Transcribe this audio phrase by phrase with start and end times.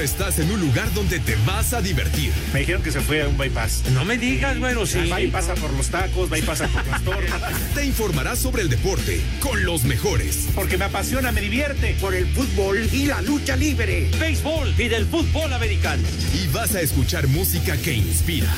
[0.00, 2.32] Ahora estás en un lugar donde te vas a divertir.
[2.54, 3.82] Me dijeron que se fue a un bypass.
[3.92, 5.10] No me digas, bueno, sí.
[5.10, 7.52] Va y pasa por los tacos, pasa por las tortas.
[7.74, 10.48] Te informarás sobre el deporte con los mejores.
[10.54, 11.98] Porque me apasiona, me divierte.
[12.00, 14.08] Por el fútbol y la lucha libre.
[14.18, 16.02] Béisbol y del fútbol americano.
[16.32, 18.50] Y vas a escuchar música que inspira.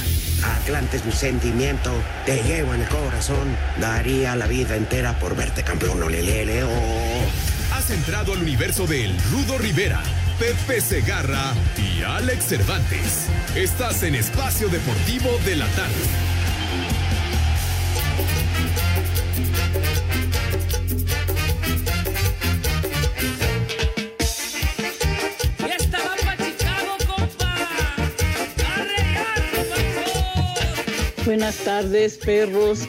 [0.45, 1.91] Atlante es mi sentimiento,
[2.25, 3.57] te llevo en el corazón.
[3.81, 7.73] Daría la vida entera por verte campeón, olelele, oh.
[7.75, 10.03] Has entrado al universo de El Rudo Rivera,
[10.39, 13.27] Pepe Segarra y Alex Cervantes.
[13.55, 16.33] Estás en Espacio Deportivo de la Tarde.
[31.25, 32.89] Buenas tardes, perros.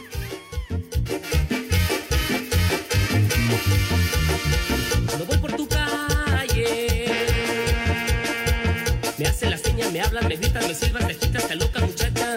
[9.94, 12.36] Me hablan, me gritan, me silban, me agitas, te loca muchacha.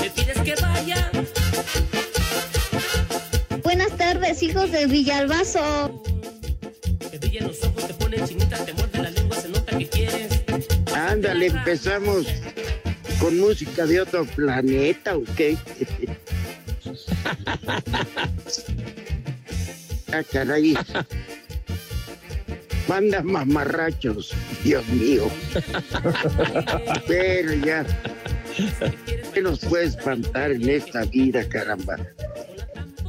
[0.00, 1.10] Me pides que vaya.
[3.64, 6.04] Buenas tardes, hijos de Villalbazo.
[7.10, 10.44] Te brillan los ojos, te ponen chinita, te muerde la lengua, se nota que quieres.
[10.94, 12.26] Ándale, empezamos
[13.18, 15.56] con música de otro planeta, ¿o qué?
[20.12, 20.78] ah, caray.
[22.86, 25.28] Manda mamarrachos, Dios mío.
[27.06, 27.84] Pero ya,
[29.32, 31.96] ¿qué nos puede espantar en esta vida, caramba?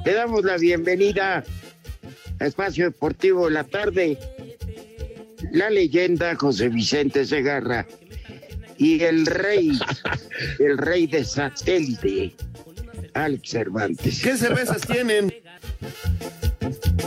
[0.05, 1.43] Le damos la bienvenida
[2.39, 4.17] a Espacio Deportivo de la Tarde.
[5.51, 7.85] La leyenda José Vicente Segarra
[8.77, 9.71] y el rey,
[10.59, 12.35] el rey de satélite,
[13.13, 14.21] Alex Cervantes.
[14.21, 15.33] ¿Qué cervezas tienen?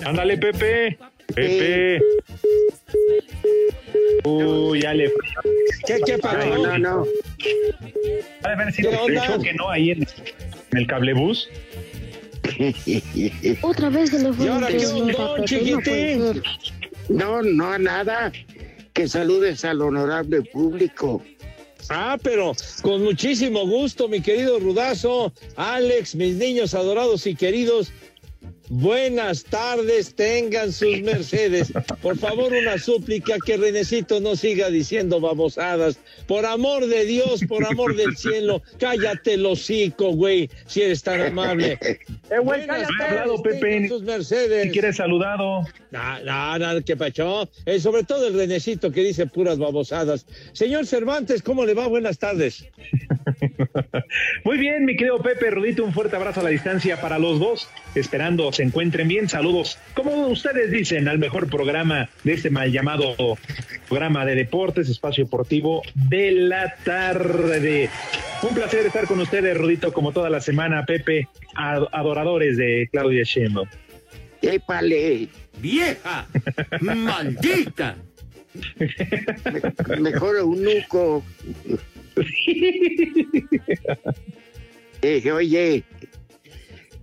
[0.05, 0.99] Ándale, Pepe.
[1.35, 2.01] Pepe.
[4.25, 5.13] Uy, ya le.
[5.87, 6.39] ¿Qué, qué pasó?
[6.39, 7.07] No, no, no.
[8.43, 8.91] Ha de haber sido
[9.43, 10.03] que no ahí en,
[10.73, 11.49] en el cablebús.
[13.63, 16.43] Otra vez se le fue ¿Y ahora qué onda, chiquitín?
[17.09, 18.33] No, no, nada.
[18.93, 21.23] Que saludes al honorable público.
[21.91, 27.93] Ah, pero con muchísimo gusto, mi querido Rudazo, Alex, mis niños adorados y queridos.
[28.71, 31.73] Buenas tardes, tengan sus mercedes.
[32.03, 35.99] Por favor, una súplica que Renecito no siga diciendo babosadas.
[36.27, 41.21] Por amor de Dios, por amor del cielo, cállate el hocico, güey, si eres tan
[41.23, 41.79] amable.
[42.31, 42.93] Eh, güey, Buenas cállate.
[42.99, 43.89] tardes, Saludado, Pepe.
[44.05, 44.63] mercedes.
[44.65, 45.63] Si quieres saludado.
[45.91, 47.49] No, no, no, ¿qué pacho?
[47.65, 50.27] Eh, sobre todo el Renecito que dice puras babosadas.
[50.53, 51.87] Señor Cervantes, ¿cómo le va?
[51.87, 52.67] Buenas tardes.
[54.45, 57.69] Muy bien, mi querido Pepe, Rudito, un fuerte abrazo a la distancia para los dos.
[57.95, 59.29] Esperando se encuentren bien.
[59.29, 63.15] Saludos, como ustedes dicen, al mejor programa de este mal llamado
[63.89, 67.89] programa de deportes, espacio deportivo de la tarde.
[68.43, 71.89] Un placer estar con ustedes, Rudito, como toda la semana, Pepe, ad-
[72.25, 73.69] de Claudia Sheinbaum.
[74.43, 75.29] ¡Épale!
[75.61, 76.27] ¡Vieja!
[76.81, 77.97] ¡Maldita!
[79.47, 81.25] Me- mejor eunuco.
[85.03, 85.85] Eh, oye,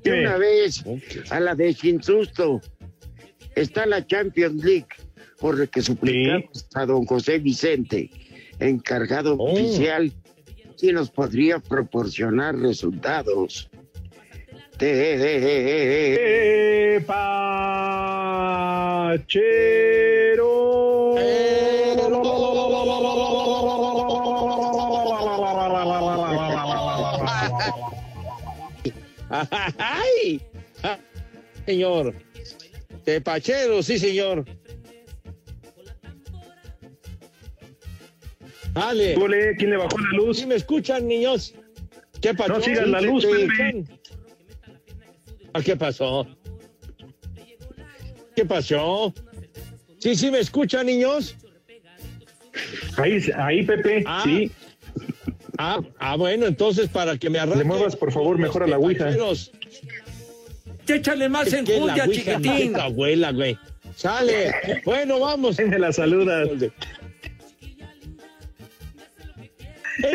[0.03, 0.11] de ¿Qué?
[0.11, 0.83] una vez
[1.29, 2.59] a la de sin susto
[3.55, 4.87] está la Champions League,
[5.39, 8.09] por lo que suplicamos a don José Vicente,
[8.59, 9.51] encargado Oh.
[9.53, 10.11] oficial,
[10.75, 13.69] si nos podría proporcionar resultados.
[14.77, 16.55] Te-
[19.17, 21.15] Pachero.
[29.77, 30.41] ¡Ay!
[31.65, 32.13] Señor.
[33.05, 34.45] De Pachero, sí, señor.
[38.73, 39.15] Dale.
[39.15, 40.39] Ole, ¿Quién le bajó la luz?
[40.39, 41.53] ¿Sí me escuchan, niños?
[42.21, 42.53] ¿Qué pasó?
[42.53, 43.25] No sigan la ¿Sí luz,
[45.63, 46.27] ¿Qué pasó?
[48.35, 49.13] ¿Qué pasó?
[49.99, 51.35] ¿Sí, sí me escuchan, niños?
[52.97, 54.21] Ahí, ahí Pepe, Ah.
[54.25, 54.51] sí.
[55.57, 57.59] Ah, ah, bueno, entonces para que me arranque.
[57.59, 59.09] Le muevas, por favor, mejor a la ouija.
[60.87, 62.73] Échale más la enjundia, chiquitín.
[62.73, 63.57] tu abuela, güey.
[63.95, 64.53] Sale.
[64.83, 65.57] Bueno, vamos.
[65.65, 66.49] Me la saludas.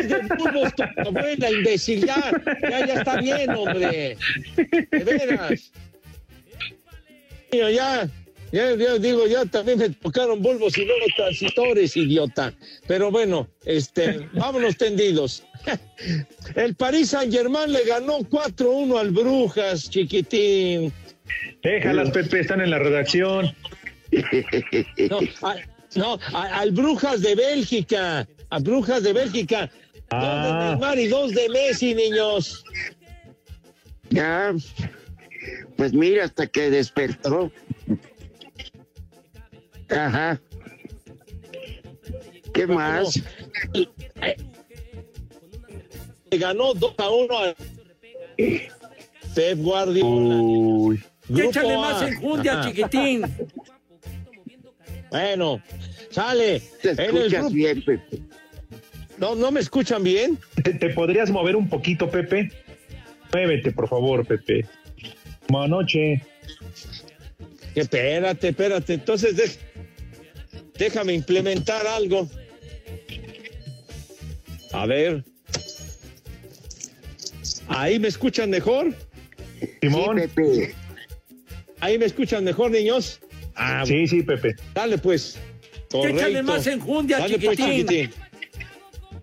[0.07, 2.05] De Bulbos tu abuela, imbécil.
[2.05, 2.31] Ya,
[2.61, 4.17] ya, ya está bien, hombre.
[4.91, 5.71] De veras.
[7.51, 8.09] Ya, ya,
[8.51, 12.53] ya digo, ya también me tocaron bulbos y luego transitores, idiota.
[12.87, 15.43] Pero bueno, este, vámonos tendidos.
[16.55, 20.91] El Paris Saint Germain le ganó 4-1 al Brujas, chiquitín.
[21.61, 23.53] Déjalas, Pepe, están en la redacción.
[25.09, 25.55] No, a-
[25.95, 28.27] no, a- al Brujas de Bélgica.
[28.49, 29.69] A Brujas de Bélgica.
[30.11, 30.53] Dos de.
[30.69, 32.63] Neymar y dos de Messi, niños.
[34.09, 34.53] Ya,
[35.77, 37.51] pues mira, hasta que despertó.
[39.89, 40.39] Ajá.
[42.53, 43.19] ¿Qué más?
[46.29, 47.55] Le ganó 2 a 1 a
[49.35, 50.35] Pep Guardiola.
[50.35, 51.03] Uy.
[51.33, 52.69] Échale más enjundia, Ajá.
[52.69, 53.21] chiquitín.
[55.09, 55.61] Bueno,
[56.09, 56.61] sale.
[56.81, 58.21] Te En el escuchas grupo- bien, Pepe.
[59.21, 60.39] ¿No, ¿No me escuchan bien?
[60.63, 62.51] ¿Te, te podrías mover un poquito, Pepe?
[63.31, 64.65] Muévete, por favor, Pepe.
[65.45, 66.23] Como anoche.
[67.75, 68.95] Espérate, espérate.
[68.95, 69.59] Entonces,
[70.75, 72.27] déjame implementar algo.
[74.73, 75.23] A ver.
[77.67, 78.91] ¿Ahí me escuchan mejor?
[79.81, 80.19] Simón.
[80.19, 80.75] Sí, Pepe.
[81.79, 83.19] ¿Ahí me escuchan mejor, niños?
[83.53, 84.55] Ah, Sí, sí, Pepe.
[84.73, 85.37] Dale, pues.
[85.91, 86.17] Correcto.
[86.21, 88.09] Échale más enjundia, Dale, pues, chiquitín.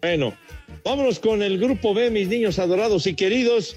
[0.00, 0.36] Bueno,
[0.84, 3.76] vámonos con el grupo B, mis niños adorados y queridos.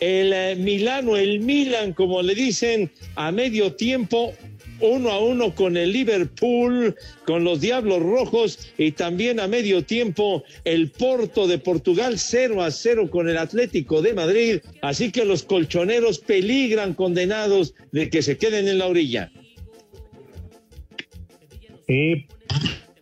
[0.00, 4.32] El eh, Milano, el Milan, como le dicen, a medio tiempo,
[4.80, 6.94] uno a uno con el Liverpool,
[7.26, 12.70] con los Diablos Rojos y también a medio tiempo el Porto de Portugal 0 a
[12.70, 14.60] 0 con el Atlético de Madrid.
[14.80, 19.32] Así que los colchoneros peligran condenados de que se queden en la orilla.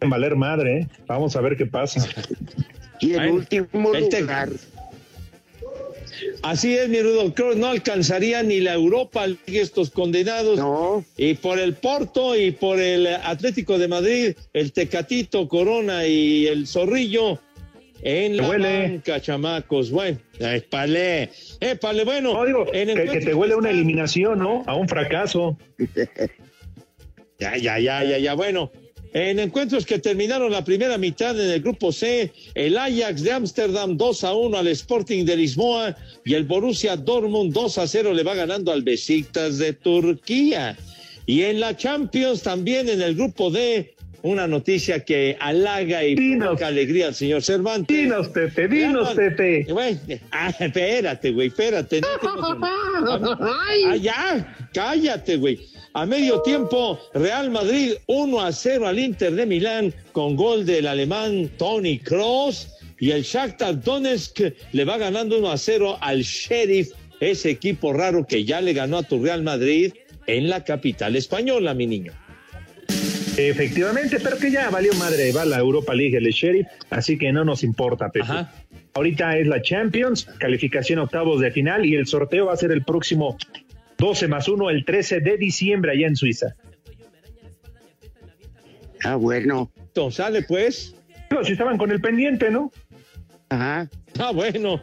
[0.01, 0.89] En valer madre, ¿eh?
[1.07, 2.07] Vamos a ver qué pasa.
[3.01, 4.49] Y último el te- lugar,
[6.43, 7.35] Así es, mi Rudo.
[7.35, 10.59] Creo que no alcanzaría ni la Europa League estos condenados.
[10.59, 16.47] no, Y por el Porto y por el Atlético de Madrid, el Tecatito, Corona y
[16.47, 17.39] el Zorrillo
[18.03, 18.83] en la huele.
[18.89, 19.91] banca, chamacos.
[19.91, 22.33] Bueno, épale, épale, bueno.
[22.33, 24.63] No, digo, en que, que te huele a una eliminación, ¿no?
[24.67, 25.59] A un fracaso.
[27.39, 28.33] Ya, ya, ya, ya, ya.
[28.33, 28.73] Bueno,
[29.17, 33.97] en encuentros que terminaron la primera mitad en el grupo C, el Ajax de Ámsterdam
[33.97, 38.23] 2 a 1 al Sporting de Lisboa y el Borussia Dortmund 2 a 0 le
[38.23, 40.77] va ganando al Besiktas de Turquía.
[41.25, 46.49] Y en la Champions también en el grupo D, una noticia que halaga y Dinos.
[46.49, 47.97] provoca alegría al señor Cervantes.
[47.97, 49.65] Dinos, Pepe, dinos, Pepe.
[49.67, 49.99] Güey,
[50.31, 52.03] ah, espérate, güey, espérate.
[52.03, 52.67] no te.
[53.89, 55.59] Ah, ya, cállate, güey.
[55.97, 60.89] A medio tiempo, Real Madrid 1 a 0 al Inter de Milán con gol del
[60.89, 62.69] alemán Tony Cross
[63.01, 68.27] y el Shakhtar Donetsk le va ganando 1 a 0 al Sheriff, ese equipo raro
[68.27, 69.95] que ya le ganó a tu Real Madrid
[70.27, 72.13] en la capital española, mi niño.
[73.39, 77.43] Efectivamente, pero que ya valió madre, va la Europa League, el Sheriff, así que no
[77.43, 78.27] nos importa, Pepe.
[78.27, 78.53] Ajá.
[78.93, 82.85] Ahorita es la Champions, calificación octavos de final y el sorteo va a ser el
[82.85, 83.39] próximo
[83.99, 86.55] 12 más 1, el 13 de diciembre allá en Suiza.
[89.05, 90.95] ah, bueno, Entonces, sale pues.
[91.31, 92.73] Digo, si estaban con el pendiente, ¿no?
[93.49, 93.89] ajá.
[94.19, 94.83] Ah, bueno.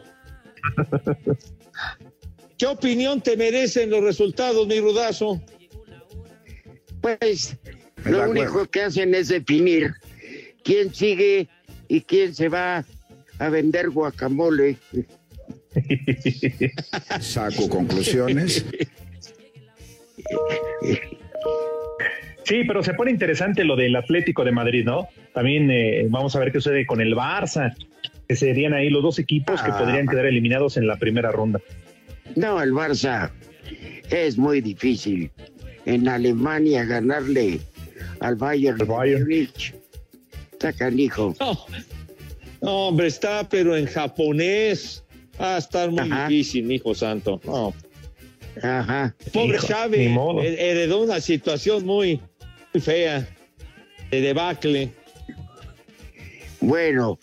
[2.58, 5.42] ¿Qué opinión te merecen los resultados, mi rudazo?
[7.00, 7.56] Pues
[8.04, 9.92] lo único que hacen es definir
[10.62, 11.48] quién sigue
[11.88, 12.84] y quién se va
[13.38, 14.78] a vender guacamole.
[17.20, 18.64] Saco conclusiones.
[22.44, 25.08] Sí, pero se pone interesante lo del Atlético de Madrid, ¿no?
[25.32, 27.74] También eh, vamos a ver qué sucede con el Barça,
[28.28, 29.78] que serían ahí los dos equipos que Ah.
[29.78, 31.60] podrían quedar eliminados en la primera ronda.
[32.36, 33.30] No, el Barça
[34.10, 35.30] es muy difícil.
[35.86, 37.60] En Alemania ganarle
[38.20, 38.80] al Bayern.
[38.80, 39.22] Al Bayern.
[39.22, 39.74] Múnich.
[40.52, 41.34] Está canijo.
[41.40, 41.58] No,
[42.62, 45.02] No, hombre, está, pero en japonés.
[45.40, 46.28] Va a estar muy Ajá.
[46.28, 47.40] difícil, mi hijo santo.
[47.44, 47.74] No.
[48.62, 49.14] Ajá.
[49.32, 50.16] Pobre Hijo, Xavi,
[50.58, 52.20] heredó una situación muy,
[52.72, 53.28] muy fea,
[54.10, 54.92] de debacle.
[56.60, 57.18] Bueno,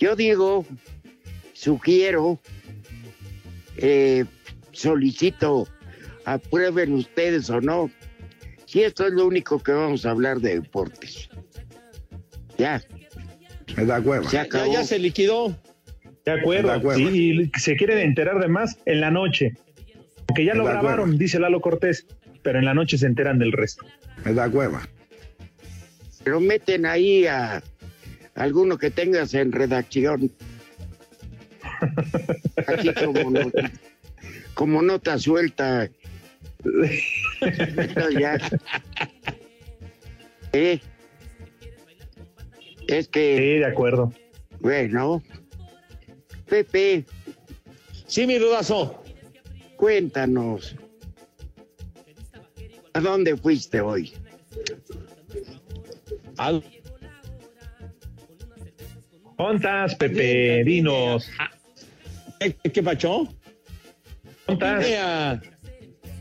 [0.00, 0.66] yo digo,
[1.52, 2.38] sugiero,
[3.76, 4.24] eh,
[4.72, 5.66] solicito,
[6.24, 7.90] aprueben ustedes o no,
[8.66, 11.28] si esto es lo único que vamos a hablar de deportes.
[12.58, 12.82] Ya,
[13.76, 14.28] Me da hueva.
[14.28, 14.72] se Ya, acabó.
[14.72, 15.56] ya se liquidó.
[16.26, 16.68] De acuerdo.
[16.68, 17.08] De acuerdo.
[17.10, 19.54] Sí, y se quieren enterar de más en la noche.
[20.34, 22.06] Que ya lo grabaron, dice Lalo Cortés,
[22.42, 23.84] pero en la noche se enteran del resto.
[24.24, 24.86] Me da hueva.
[26.22, 27.62] Pero meten ahí a
[28.34, 30.30] alguno que tengas en redacción.
[32.66, 33.50] Así como, no-
[34.54, 35.88] como nota suelta.
[38.18, 38.38] Ya.
[40.52, 40.80] Eh,
[42.88, 43.36] Es que.
[43.36, 44.12] Sí, de acuerdo.
[44.60, 45.22] Bueno.
[46.48, 47.04] Pepe.
[48.06, 49.02] Sí, mi rudazo.
[49.78, 50.74] Cuéntanos.
[52.94, 54.12] ¿A dónde fuiste hoy?
[56.36, 56.64] Al-
[59.36, 60.64] ¿Ontas, Pepe?
[60.64, 61.30] Dinos.
[62.40, 63.28] ¿Qué, qué pachó?
[64.46, 64.84] ¿Ontas?
[64.84, 65.40] Vine, a-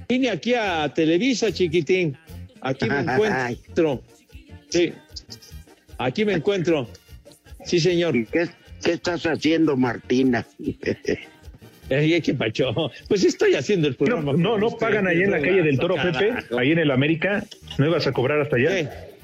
[0.07, 2.15] vine aquí a Televisa, chiquitín.
[2.61, 4.03] Aquí me encuentro.
[4.69, 4.93] Sí.
[5.97, 6.87] Aquí me encuentro.
[7.65, 8.13] Sí, señor.
[8.27, 8.47] ¿Qué,
[8.83, 10.45] qué estás haciendo, Martina?
[11.89, 12.91] Eh, ¿Qué pacho?
[13.07, 14.33] Pues estoy haciendo el programa.
[14.33, 15.95] no, no pagan ahí en la calle del Toro.
[15.95, 17.43] Pepe, ahí en el América.
[17.77, 18.69] ¿No ibas a cobrar hasta allá?
[18.69, 19.16] ¿Qué?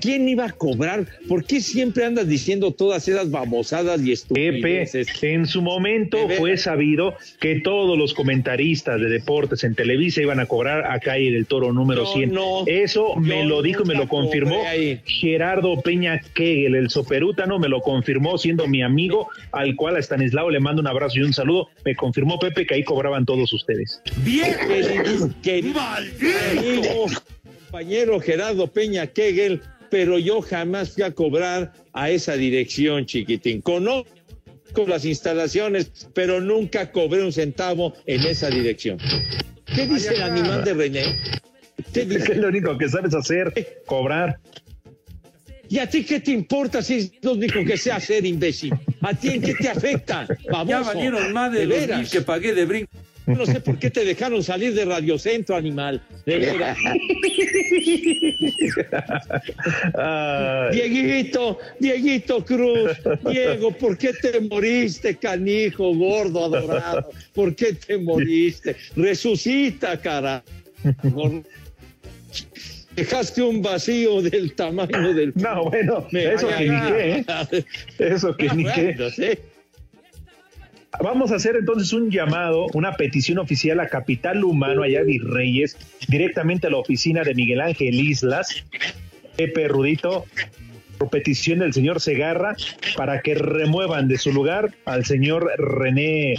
[0.00, 1.06] ¿Quién iba a cobrar?
[1.28, 5.22] ¿Por qué siempre andas diciendo todas esas babosadas y Pepe, estupideces?
[5.22, 10.46] en su momento fue sabido que todos los comentaristas de deportes en Televisa iban a
[10.46, 12.32] cobrar a calle del Toro número Yo 100.
[12.32, 14.62] no, Eso me lo dijo y me lo confirmó.
[15.04, 20.50] Gerardo Peña Kegel, el soperútano, me lo confirmó siendo mi amigo, al cual a Stanislao
[20.50, 21.68] le mando un abrazo y un saludo.
[21.84, 24.02] Me confirmó Pepe que ahí cobraban todos ustedes.
[24.24, 27.06] Querido, querido amigo,
[27.70, 33.60] compañero Gerardo Peña Kegel, pero yo jamás fui a cobrar a esa dirección, chiquitín.
[33.60, 34.08] Conozco
[34.88, 38.98] las instalaciones, pero nunca cobré un centavo en esa dirección.
[39.72, 41.04] ¿Qué dice el animal de René?
[41.94, 42.34] ¿Qué Es dice?
[42.34, 43.52] lo único que sabes hacer,
[43.86, 44.40] cobrar.
[45.68, 48.74] ¿Y a ti qué te importa si es lo único que sé hacer, imbécil?
[49.02, 50.26] ¿A ti en qué te afecta?
[50.50, 50.68] Baboso?
[50.68, 51.98] Ya valieron más de, ¿De los veras?
[52.00, 52.90] mil que pagué de brinco.
[53.36, 56.00] No sé por qué te dejaron salir de Radio Centro, animal.
[60.72, 62.90] Dieguito, Dieguito Cruz,
[63.30, 67.10] Diego, ¿por qué te moriste, canijo, gordo, adorado?
[67.34, 68.76] ¿Por qué te moriste?
[68.96, 70.42] Resucita, cara.
[72.96, 75.32] Dejaste un vacío del tamaño del.
[75.36, 77.64] no, bueno, Me- eso que ni qué, ¿eh?
[77.98, 78.94] Eso que ni qué.
[78.96, 79.26] Bueno, sí.
[80.98, 85.76] Vamos a hacer entonces un llamado, una petición oficial a Capital Humano, allá Virreyes,
[86.08, 88.64] directamente a la oficina de Miguel Ángel Islas,
[89.36, 90.26] Pepe Rudito,
[90.98, 92.56] por petición del señor Segarra,
[92.96, 96.34] para que remuevan de su lugar al señor René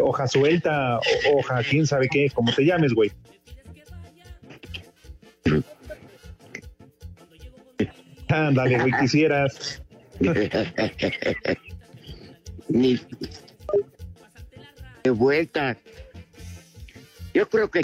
[0.00, 1.00] Hoja Suelta,
[1.34, 3.10] Hoja, quién sabe qué, como te llames, güey.
[8.28, 9.82] Ándale, güey, quisieras.
[15.04, 15.76] de vuelta.
[17.34, 17.80] Yo creo que.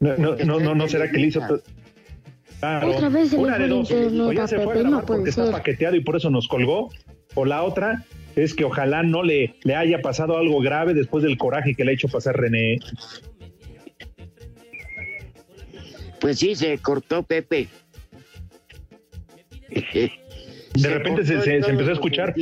[0.00, 1.40] No, no, no, no, no será que le hizo.
[2.60, 2.90] Claro.
[2.90, 3.90] Otra vez se le Una de el dos.
[3.90, 6.90] internet O ya se fue a grabar porque está paqueteado y por eso nos colgó.
[7.34, 8.04] O la otra
[8.36, 11.92] es que ojalá no le, le haya pasado algo grave después del coraje que le
[11.92, 12.78] ha hecho pasar René.
[16.20, 17.68] Pues sí, se cortó Pepe.
[19.70, 22.34] De repente se, se- se empezó a escuchar.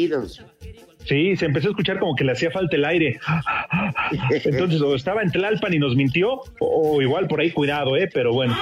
[1.07, 3.19] Sí, se empezó a escuchar como que le hacía falta el aire.
[4.45, 8.09] Entonces, o estaba en Tlalpan y nos mintió, o, o igual por ahí cuidado, ¿eh?
[8.13, 8.57] Pero bueno,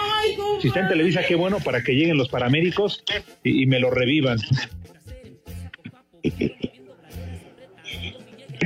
[0.60, 3.02] si está en Televisa, qué bueno para que lleguen los paramédicos
[3.42, 4.38] y, y me lo revivan.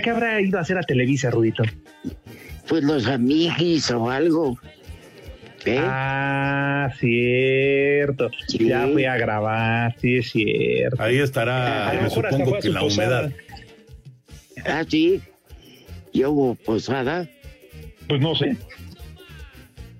[0.02, 1.62] ¿Qué habrá ido a hacer a Televisa, Rudito?
[2.68, 4.58] Pues los amiguis o algo.
[5.64, 5.78] ¿Eh?
[5.80, 8.30] Ah, cierto.
[8.58, 11.02] Ya fui a grabar, sí es cierto.
[11.02, 13.20] Ahí A estará, lo me supongo que la posada.
[13.26, 13.36] humedad.
[14.66, 15.20] Ah, sí.
[16.12, 17.28] ¿Y hubo posada?
[18.08, 18.56] Pues no sé.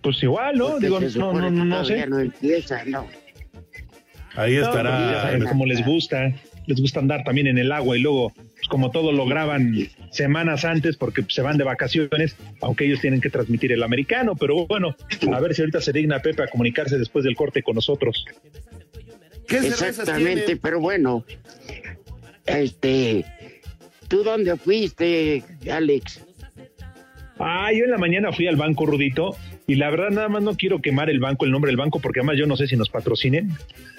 [0.03, 0.69] Pues igual, ¿no?
[0.71, 2.07] Porque Digo, no, no, no, no sé.
[2.07, 3.07] no empieza, no.
[4.37, 5.23] Ahí No, pues ya estará.
[5.23, 6.33] saben cómo les gusta.
[6.67, 9.75] Les gusta andar también en el agua y luego, pues como todo lo graban
[10.11, 14.37] semanas antes porque se van de vacaciones, aunque ellos tienen que transmitir el americano.
[14.37, 14.95] Pero bueno,
[15.33, 18.25] a ver si ahorita se digna Pepe a comunicarse después del corte con nosotros.
[19.47, 21.25] ¿Qué cervezas Exactamente, pero bueno.
[22.45, 23.25] Este.
[24.09, 26.25] ¿Tú dónde fuiste, Alex?
[27.38, 29.37] Ah, yo en la mañana fui al banco Rudito
[29.67, 32.21] y la verdad nada más no quiero quemar el banco, el nombre del banco, porque
[32.21, 33.50] además yo no sé si nos patrocinen.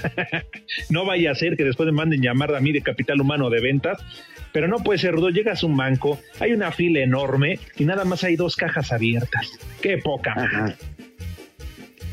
[0.90, 3.62] no vaya a ser que después me manden llamar a mí de capital humano de
[3.62, 4.04] ventas,
[4.52, 8.04] pero no puede ser, Rudo, llegas a un banco, hay una fila enorme y nada
[8.04, 9.60] más hay dos cajas abiertas.
[9.82, 10.34] Qué poca.
[10.36, 10.76] Ajá.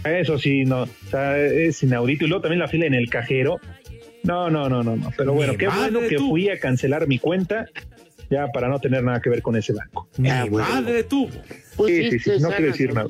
[0.05, 2.25] Eso sí, no, o sea, es inaudito.
[2.25, 3.59] Y luego también la fila en el cajero.
[4.27, 5.11] No, no, no, no, no.
[5.17, 6.29] Pero bueno, qué bueno que tú.
[6.31, 7.67] fui a cancelar mi cuenta
[8.29, 10.09] ya para no tener nada que ver con ese banco.
[10.19, 10.69] Mi Ah, bueno.
[10.69, 11.31] madre tuvo.
[11.77, 13.09] Pusiste sí, sí, no sana quiero decir nada.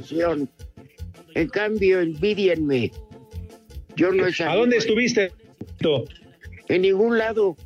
[1.34, 2.90] En cambio, envidienme.
[3.96, 5.32] Yo no he ¿A dónde de- estuviste?
[5.78, 6.04] Tú?
[6.68, 7.56] En ningún lado.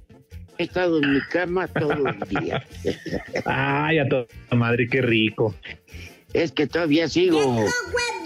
[0.59, 2.63] He estado en mi cama todo el día.
[3.47, 5.55] Ay, a toda madre, qué rico.
[6.33, 7.67] Es que todavía sigo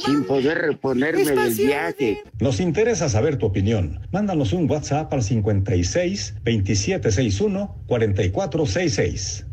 [0.04, 2.22] sin poder reponerme del viaje.
[2.40, 4.00] Nos interesa saber tu opinión.
[4.12, 9.46] Mándanos un WhatsApp al 56 2761 4466.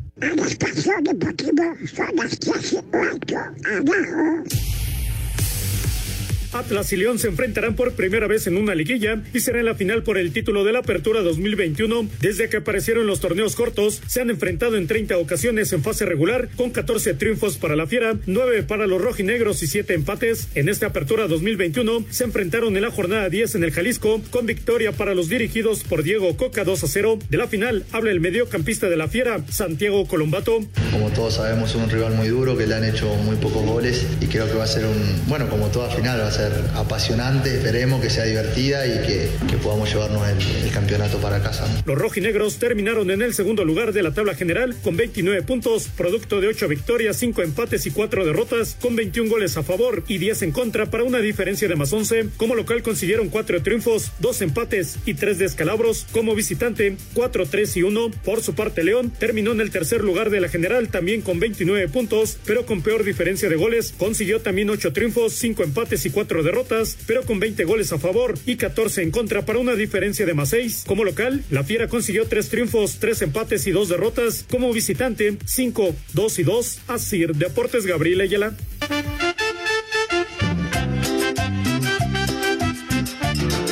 [6.53, 9.75] Atlas y León se enfrentarán por primera vez en una liguilla y será en la
[9.75, 12.07] final por el título de la Apertura 2021.
[12.19, 16.49] Desde que aparecieron los torneos cortos, se han enfrentado en 30 ocasiones en fase regular,
[16.55, 20.49] con 14 triunfos para la Fiera, 9 para los rojinegros y 7 empates.
[20.55, 24.91] En esta Apertura 2021 se enfrentaron en la jornada 10 en el Jalisco, con victoria
[24.91, 27.19] para los dirigidos por Diego Coca 2 a 0.
[27.29, 30.59] De la final habla el mediocampista de la Fiera, Santiago Colombato.
[30.91, 34.25] Como todos sabemos, un rival muy duro que le han hecho muy pocos goles y
[34.25, 36.40] creo que va a ser un, bueno, como toda final, va a ser
[36.75, 41.67] apasionante, esperemos que sea divertida y que, podamos llevarnos el, el campeonato para casa.
[41.67, 41.83] ¿no?
[41.85, 46.41] Los rojinegros terminaron en el segundo lugar de la tabla general con 29 puntos, producto
[46.41, 50.41] de 8 victorias, 5 empates y 4 derrotas, con 21 goles a favor y 10
[50.43, 52.29] en contra para una diferencia de más 11.
[52.37, 56.05] Como local consiguieron 4 triunfos, 2 empates y 3 descalabros.
[56.11, 58.11] Como visitante, 4, 3 y 1.
[58.23, 61.87] Por su parte, León terminó en el tercer lugar de la general también con 29
[61.89, 63.93] puntos, pero con peor diferencia de goles.
[63.97, 68.35] Consiguió también 8 triunfos, 5 empates y 4 derrotas, pero con 20 goles a favor
[68.45, 70.85] y 14 en contra para una diferencia de más 6.
[70.87, 74.45] Como local, la Fiera consiguió 3 triunfos, 3 empates y 2 derrotas.
[74.49, 76.79] Como visitante, 5, 2 y 2.
[76.87, 78.53] Asir Deportes Gabriel Ayala.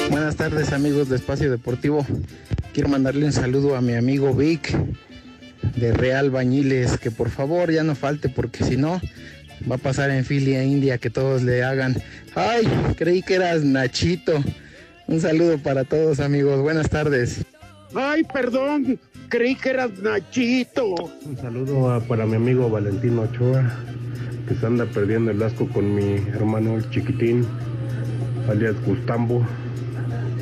[0.09, 2.05] Buenas tardes amigos de Espacio Deportivo.
[2.73, 4.75] Quiero mandarle un saludo a mi amigo Vic
[5.75, 9.01] de Real Bañiles, que por favor ya no falte porque si no
[9.69, 11.95] va a pasar en filia india que todos le hagan.
[12.35, 14.43] Ay, creí que eras Nachito.
[15.07, 16.61] Un saludo para todos amigos.
[16.61, 17.43] Buenas tardes.
[17.95, 20.85] Ay, perdón, creí que eras Nachito.
[21.25, 23.63] Un saludo a- para mi amigo Valentino Ochoa,
[24.47, 27.45] que se anda perdiendo el asco con mi hermano el chiquitín,
[28.47, 29.45] alias Gustambo.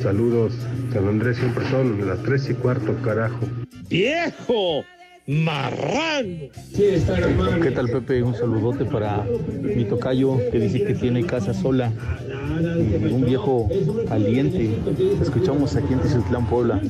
[0.02, 0.52] Saludos,
[0.92, 3.40] San Andrés siempre son las tres y cuarto, carajo.
[3.88, 4.84] ¡Viejo!
[5.28, 6.48] ¡Marrano!
[6.74, 8.22] ¿Qué tal, Pepe?
[8.22, 9.26] Un saludote para
[9.60, 11.92] mi tocayo que dice que tiene casa sola.
[12.58, 13.68] y Un viejo
[14.08, 14.70] caliente.
[15.20, 16.80] Escuchamos aquí en Tizutlán, Puebla.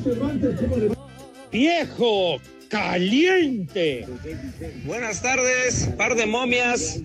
[1.51, 2.37] ¡Viejo!
[2.69, 4.07] ¡Caliente!
[4.85, 7.01] Buenas tardes, par de momias.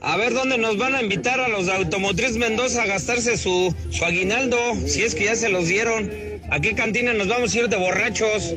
[0.00, 3.72] A ver dónde nos van a invitar a los de Automotriz Mendoza a gastarse su,
[3.90, 6.10] su aguinaldo, si es que ya se los dieron.
[6.50, 8.56] ¿A qué cantina nos vamos a ir de borrachos?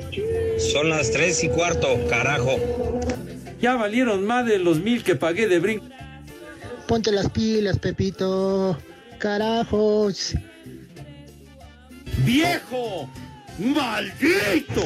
[0.58, 2.58] Son las tres y cuarto, carajo.
[3.62, 5.86] Ya valieron más de los mil que pagué de brinco.
[6.88, 8.78] Ponte las pilas, Pepito.
[9.18, 10.36] Carajos.
[12.26, 13.10] ¡Viejo!
[13.58, 14.84] ¡Maldito!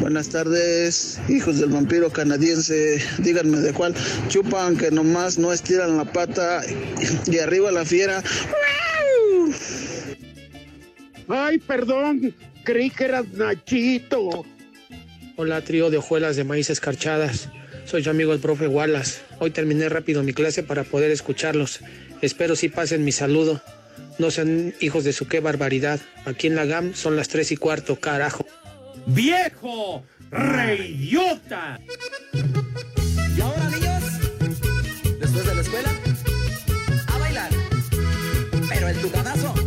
[0.00, 3.02] Buenas tardes, hijos del vampiro canadiense.
[3.18, 3.94] Díganme de cuál
[4.28, 6.62] chupan que nomás no estiran la pata
[7.26, 8.22] y arriba la fiera.
[11.28, 14.44] Ay, perdón, creí que eras Nachito.
[15.36, 17.48] Hola, trío de hojuelas de maíz escarchadas.
[17.86, 19.20] Soy su amigo el profe Wallace.
[19.40, 21.80] Hoy terminé rápido mi clase para poder escucharlos.
[22.22, 23.60] Espero si pasen mi saludo.
[24.18, 25.98] No sean hijos de su qué barbaridad.
[26.24, 28.46] Aquí en la GAM son las tres y cuarto, carajo.
[29.06, 30.04] ¡Viejo!
[30.30, 31.80] ¡Reidiota!
[33.36, 34.04] Y ahora, niños,
[35.18, 35.90] después de la escuela,
[37.08, 37.50] a bailar.
[38.68, 39.63] Pero el tucanazo.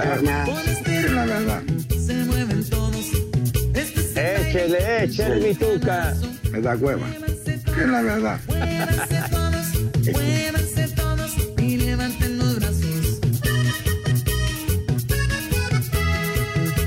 [0.00, 0.60] Ritmo
[2.06, 3.06] se mueven todos.
[4.14, 6.14] Échele, échele, mi tuca.
[6.50, 7.06] Me da hueva.
[7.46, 8.40] Es la verdad.
[10.12, 13.20] Muévanse todos y levanten los brazos.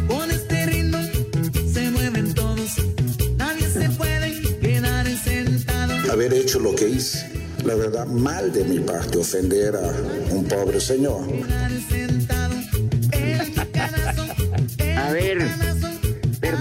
[0.08, 0.98] Con este ritmo
[1.74, 2.72] se mueven todos.
[3.38, 6.12] Nadie se puede quedar sentado.
[6.12, 7.32] haber hecho lo que hice.
[7.64, 11.22] La verdad, mal de mi parte ofender a un pobre señor.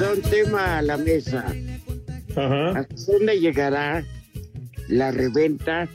[0.03, 1.47] Perdón, tema a la mesa.
[2.31, 4.05] ¿Hasta dónde llegará
[4.89, 5.89] la reventa?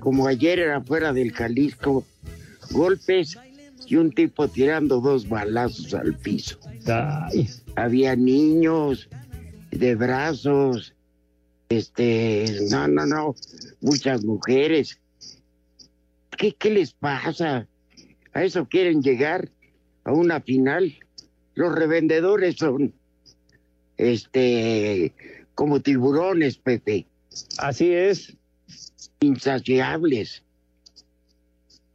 [0.00, 2.04] Como ayer era fuera del Jalisco,
[2.70, 3.38] golpes
[3.86, 6.58] y un tipo tirando dos balazos al piso.
[7.76, 9.08] Había niños
[9.70, 10.94] de brazos,
[11.70, 13.34] Este, no, no, no,
[13.80, 14.98] muchas mujeres.
[16.36, 17.66] ¿Qué, qué les pasa?
[18.34, 19.48] ¿A eso quieren llegar?
[20.04, 21.01] ¿A una final?
[21.54, 22.92] Los revendedores son,
[23.96, 25.12] este,
[25.54, 27.06] como tiburones, Pepe.
[27.58, 28.34] Así es.
[29.20, 30.42] Insaciables.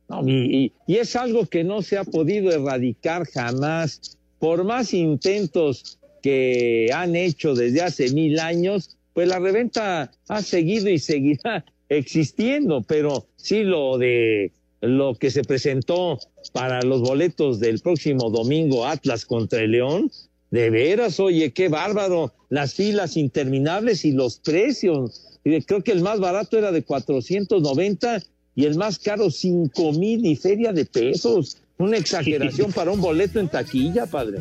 [0.09, 0.31] No, y,
[0.65, 4.17] y- y es algo que no se ha podido erradicar jamás.
[4.39, 10.89] Por más intentos que han hecho desde hace mil años, pues la reventa ha seguido
[10.89, 16.19] y seguirá existiendo, pero sí lo de lo que se presentó
[16.51, 20.11] para los boletos del próximo domingo Atlas contra el León,
[20.51, 25.39] de veras, oye, qué bárbaro, las filas interminables y los precios.
[25.43, 28.23] Creo que el más barato era de 490
[28.55, 31.57] y el más caro 5 mil y feria de pesos.
[31.77, 34.39] Una exageración para un boleto en taquilla, padre.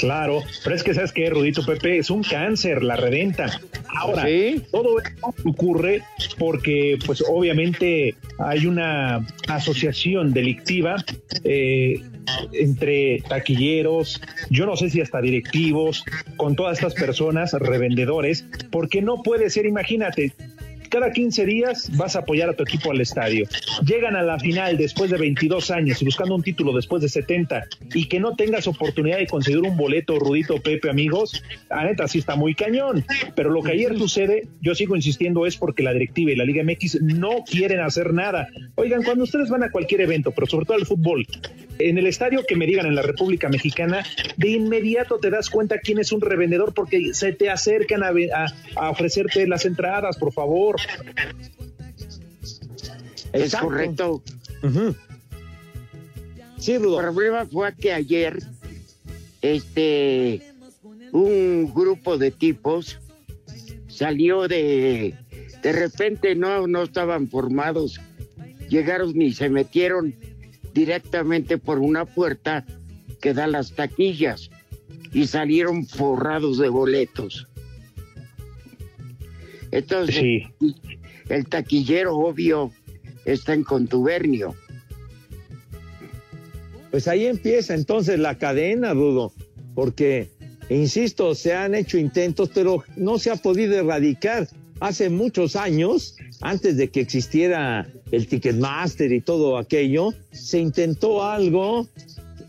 [0.00, 3.60] Claro, pero es que sabes que Rudito Pepe es un cáncer la reventa.
[3.88, 4.26] Ahora,
[4.70, 6.02] todo esto ocurre
[6.38, 10.96] porque, pues, obviamente hay una asociación delictiva
[11.44, 12.02] eh,
[12.52, 16.04] entre taquilleros, yo no sé si hasta directivos,
[16.36, 20.32] con todas estas personas, revendedores, porque no puede ser, imagínate,
[20.90, 23.46] cada 15 días vas a apoyar a tu equipo al estadio.
[23.86, 27.66] Llegan a la final después de 22 años y buscando un título después de 70
[27.94, 32.18] y que no tengas oportunidad de conseguir un boleto, Rudito Pepe, amigos, la neta sí
[32.18, 33.04] está muy cañón.
[33.34, 36.62] Pero lo que ayer sucede, yo sigo insistiendo, es porque la directiva y la Liga
[36.64, 38.48] MX no quieren hacer nada.
[38.74, 41.26] Oigan, cuando ustedes van a cualquier evento, pero sobre todo al fútbol,
[41.88, 44.04] en el estadio que me digan en la República Mexicana,
[44.36, 48.30] de inmediato te das cuenta quién es un revendedor porque se te acercan a, ve-
[48.32, 50.76] a- a ofrecerte las entradas, por favor.
[53.32, 53.66] Es Exacto.
[53.68, 54.22] correcto.
[56.58, 57.00] Sí, Rudo.
[57.00, 58.38] El problema fue que ayer,
[59.40, 60.42] este,
[61.12, 62.98] un grupo de tipos
[63.88, 65.14] salió de,
[65.62, 68.00] de repente no, no estaban formados,
[68.68, 70.14] llegaron y se metieron
[70.72, 72.64] directamente por una puerta
[73.20, 74.50] que da las taquillas
[75.12, 77.46] y salieron forrados de boletos.
[79.70, 80.42] Entonces,
[81.28, 82.72] el taquillero obvio
[83.24, 84.54] está en contubernio.
[86.90, 89.32] Pues ahí empieza entonces la cadena, Rudo,
[89.74, 90.28] porque,
[90.68, 94.48] insisto, se han hecho intentos, pero no se ha podido erradicar.
[94.80, 101.88] Hace muchos años, antes de que existiera el Ticketmaster y todo aquello, se intentó algo.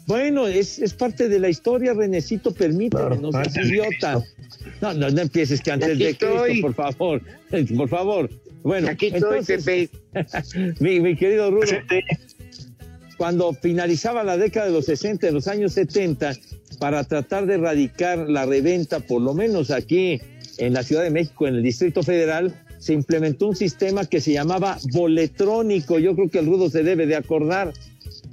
[0.07, 4.23] Bueno, es, es parte de la historia, Renecito, permíteme, no seas idiota.
[4.81, 6.61] No, no, no empieces que antes de Cristo, estoy.
[6.61, 7.21] por favor,
[7.77, 8.29] por favor.
[8.63, 9.89] Bueno, Aquí estoy, entonces,
[10.79, 11.65] mi, mi querido Rudo,
[13.17, 16.33] cuando finalizaba la década de los 60, de los años 70,
[16.79, 20.19] para tratar de erradicar la reventa, por lo menos aquí
[20.57, 24.33] en la Ciudad de México, en el Distrito Federal, se implementó un sistema que se
[24.33, 25.99] llamaba boletrónico.
[25.99, 27.73] Yo creo que el Rudo se debe de acordar.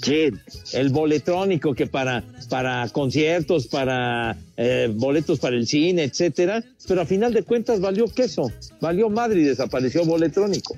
[0.03, 0.31] Sí.
[0.73, 7.05] El boletrónico que para, para conciertos, para eh, boletos para el cine, etcétera, pero a
[7.05, 10.77] final de cuentas valió queso, valió madre y desapareció boletrónico.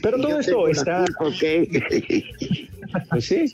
[0.00, 1.04] Pero todo esto está.
[3.10, 3.52] Pues sí.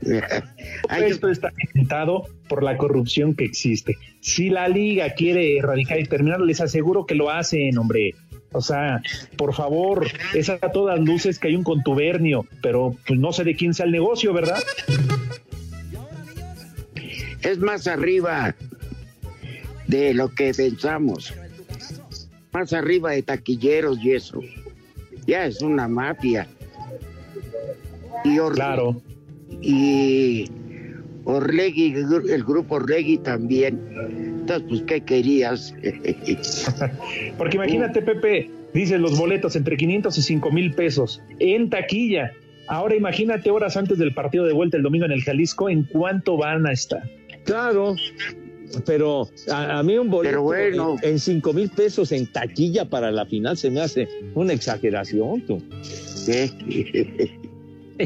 [0.00, 3.96] Todo esto está inventado por la corrupción que existe.
[4.20, 8.14] Si la liga quiere erradicar y terminar, les aseguro que lo hacen, hombre.
[8.52, 9.00] O sea,
[9.36, 13.54] por favor, es a todas luces que hay un contubernio, pero pues no sé de
[13.54, 14.58] quién sea el negocio, ¿verdad?
[17.42, 18.54] Es más arriba
[19.86, 21.32] de lo que pensamos.
[22.52, 24.40] Más arriba de taquilleros y eso.
[25.26, 26.48] Ya es una mafia.
[28.24, 29.00] Y Claro.
[29.62, 30.46] Y
[31.24, 33.80] Orlegui, el grupo Orlegui también.
[34.40, 35.74] Entonces, pues, ¿qué querías?
[37.38, 42.32] Porque imagínate, Pepe, dice los boletos entre 500 y 5 mil pesos en taquilla.
[42.68, 46.36] Ahora imagínate horas antes del partido de vuelta el domingo en el Jalisco, ¿en cuánto
[46.36, 47.02] van a estar?
[47.44, 47.96] Claro,
[48.86, 50.96] pero a, a mí un boleto Pero bueno.
[51.02, 55.40] en, en cinco mil pesos en taquilla para la final se me hace una exageración,
[55.46, 55.60] tú.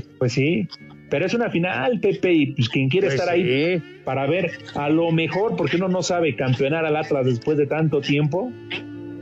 [0.19, 0.69] Pues sí,
[1.11, 4.89] pero es una final, Pepe, y pues quien quiere Pues estar ahí para ver a
[4.89, 8.51] lo mejor, porque uno no sabe campeonar al Atlas después de tanto tiempo.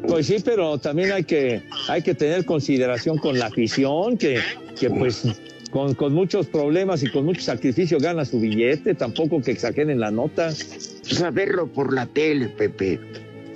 [0.06, 4.38] Pues sí, pero también hay que, hay que tener consideración con la afición, que,
[4.78, 9.52] que pues con, con muchos problemas y con mucho sacrificio gana su billete, tampoco que
[9.52, 10.50] exageren la nota.
[10.50, 13.00] Saberlo por la tele, Pepe.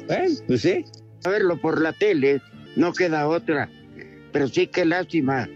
[0.09, 0.29] ¿Eh?
[0.47, 0.85] Pues sí.
[1.21, 2.41] Saberlo por la tele,
[2.77, 3.69] no queda otra.
[4.33, 5.49] Pero sí que lástima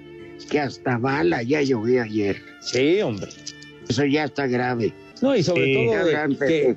[0.46, 2.36] que hasta bala ya llovió ayer.
[2.60, 3.28] Sí, hombre.
[3.88, 4.92] Eso ya está grave.
[5.22, 6.76] No, y sobre Sí, todo de- que,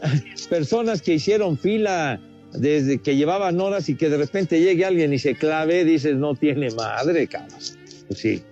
[0.50, 2.20] personas que hicieron fila
[2.52, 6.34] desde que llevaban horas y que de repente llegue alguien y se clave, dices, no
[6.34, 7.58] tiene madre, cabrón.
[8.08, 8.42] Pues sí.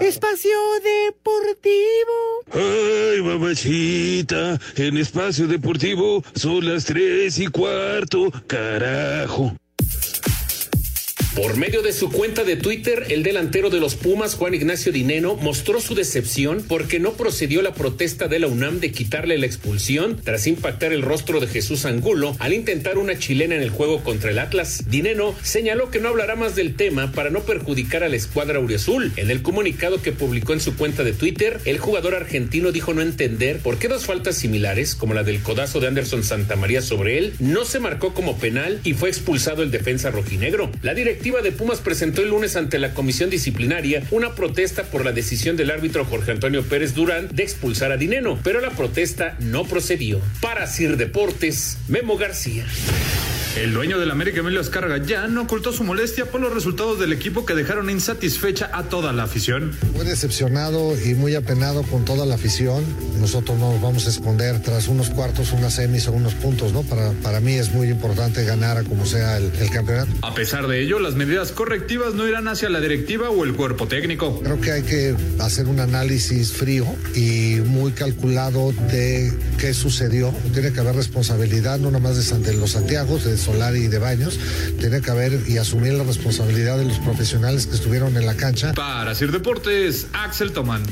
[0.00, 0.50] Espacio
[0.82, 2.42] Deportivo.
[2.52, 9.54] Ay, mamachita, en espacio deportivo son las tres y cuarto, carajo.
[11.36, 15.34] Por medio de su cuenta de Twitter, el delantero de los Pumas, Juan Ignacio Dineno,
[15.34, 20.16] mostró su decepción porque no procedió la protesta de la UNAM de quitarle la expulsión
[20.22, 24.30] tras impactar el rostro de Jesús Angulo al intentar una chilena en el juego contra
[24.30, 24.84] el Atlas.
[24.88, 29.10] Dineno señaló que no hablará más del tema para no perjudicar a la escuadra Auriazul.
[29.16, 33.02] En el comunicado que publicó en su cuenta de Twitter, el jugador argentino dijo no
[33.02, 37.34] entender por qué dos faltas similares, como la del codazo de Anderson Santamaría sobre él,
[37.40, 40.70] no se marcó como penal y fue expulsado el defensa rojinegro.
[40.82, 40.94] La
[41.24, 45.56] directiva de Pumas presentó el lunes ante la comisión disciplinaria una protesta por la decisión
[45.56, 50.20] del árbitro Jorge Antonio Pérez Durán de expulsar a Dineno, pero la protesta no procedió.
[50.42, 52.66] Para Sir Deportes, Memo García.
[53.56, 57.12] El dueño del América, Emilio Azcárraga, ya no ocultó su molestia por los resultados del
[57.12, 59.70] equipo que dejaron insatisfecha a toda la afición.
[59.94, 62.84] Muy decepcionado y muy apenado con toda la afición.
[63.20, 66.82] Nosotros no nos vamos a esconder tras unos cuartos, unas semis o unos puntos, ¿no?
[66.82, 70.10] Para, para mí es muy importante ganar a como sea el, el campeonato.
[70.22, 73.86] A pesar de ello, las medidas correctivas no irán hacia la directiva o el cuerpo
[73.86, 74.40] técnico.
[74.40, 80.34] Creo que hay que hacer un análisis frío y muy calculado de qué sucedió.
[80.52, 84.40] Tiene que haber responsabilidad no nomás de los Santiago, de Solari y de Baños.
[84.80, 88.72] Tiene que haber y asumir la responsabilidad de los profesionales que estuvieron en la cancha.
[88.72, 90.82] Para Sir Deportes, Axel Toman.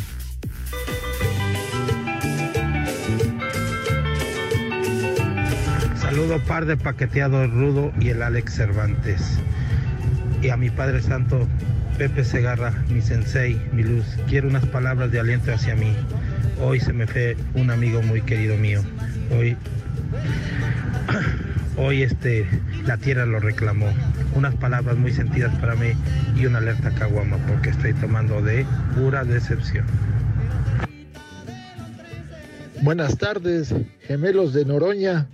[5.98, 9.22] Saludo par de paqueteado rudo y el Alex Cervantes.
[10.42, 11.48] Y a mi Padre Santo,
[11.96, 14.04] Pepe Segarra, mi sensei, mi luz.
[14.28, 15.96] Quiero unas palabras de aliento hacia mí.
[16.60, 18.82] Hoy se me fue un amigo muy querido mío.
[19.30, 19.56] Hoy,
[21.82, 22.46] hoy este,
[22.86, 23.92] la tierra lo reclamó.
[24.34, 25.92] Unas palabras muy sentidas para mí
[26.36, 28.64] y una alerta caguama porque estoy tomando de
[28.94, 29.84] pura decepción.
[32.82, 35.28] Buenas tardes, gemelos de Noroña.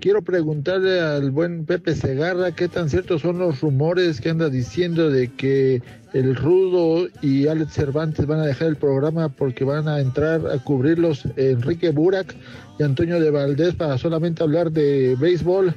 [0.00, 5.10] Quiero preguntarle al buen Pepe Segarra qué tan ciertos son los rumores que anda diciendo
[5.10, 5.82] de que
[6.14, 10.58] el Rudo y Alex Cervantes van a dejar el programa porque van a entrar a
[10.58, 12.34] cubrirlos Enrique Burak
[12.78, 15.74] y Antonio de Valdés para solamente hablar de béisbol.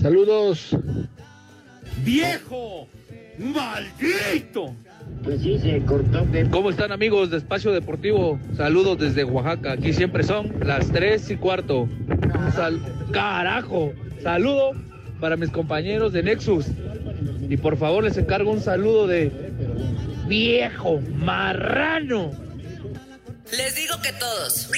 [0.00, 0.76] Saludos.
[2.04, 2.86] ¡Viejo!
[3.38, 4.74] ¡Maldito!
[5.22, 6.26] Pues sí, se cortó.
[6.50, 8.38] ¿Cómo están amigos de Espacio Deportivo?
[8.56, 9.72] Saludos desde Oaxaca.
[9.72, 11.88] Aquí siempre son las 3 y cuarto.
[12.54, 12.80] Sal-
[13.12, 13.92] ¡Carajo!
[14.22, 14.72] Saludo
[15.20, 16.66] para mis compañeros de Nexus.
[17.48, 19.30] Y por favor les encargo un saludo de
[20.26, 22.32] viejo marrano.
[23.56, 24.68] Les digo que todos.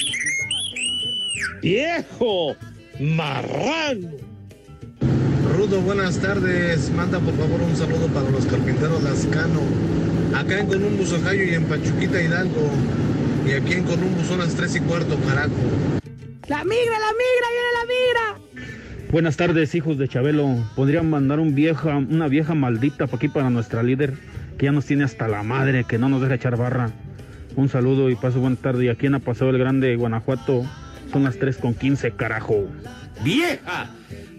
[1.61, 2.55] ¡Viejo
[2.99, 4.11] marrano!
[5.55, 6.89] Rudo, buenas tardes.
[6.91, 9.61] Manda por favor un saludo para los carpinteros Lascano.
[10.35, 12.69] Acá en Columbus, Ohio y en Pachuquita, Hidalgo.
[13.45, 15.49] Y aquí en Columbus son las 3 y cuarto, carajo.
[16.47, 18.48] ¡La migra, la migra, viene la migra!
[19.11, 20.55] Buenas tardes, hijos de Chabelo.
[20.75, 24.13] Podrían mandar un vieja, una vieja maldita para aquí para nuestra líder,
[24.59, 26.91] que ya nos tiene hasta la madre, que no nos deja echar barra.
[27.55, 28.85] Un saludo y paso buena tarde.
[28.85, 30.63] Y aquí en Apaseo el Grande, Guanajuato,
[31.11, 32.67] son las 3 con 15, carajo.
[33.23, 33.89] ¡Vieja!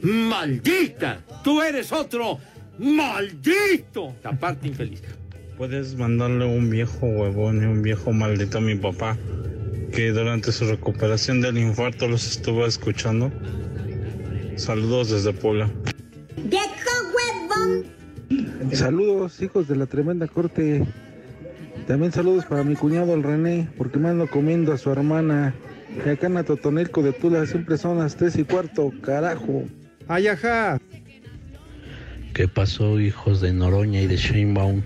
[0.03, 1.19] ¡Maldita!
[1.43, 2.39] ¡Tú eres otro!
[2.79, 4.15] ¡Maldito!
[4.23, 5.03] Taparte infeliz.
[5.59, 9.19] Puedes mandarle un viejo huevón y un viejo maldito a mi papá,
[9.93, 13.33] que durante su recuperación del infarto los estuvo escuchando.
[14.61, 15.71] Saludos desde Puebla.
[18.73, 20.87] Saludos, hijos de la tremenda corte.
[21.87, 25.55] También saludos para mi cuñado el René, porque me ando comiendo a su hermana.
[26.05, 29.65] Y acá en Atotonilco de Tula siempre son las tres y cuarto, carajo.
[30.09, 30.79] Ayaja.
[32.35, 34.83] ¿Qué pasó, hijos de Noroña y de Sheinbaum?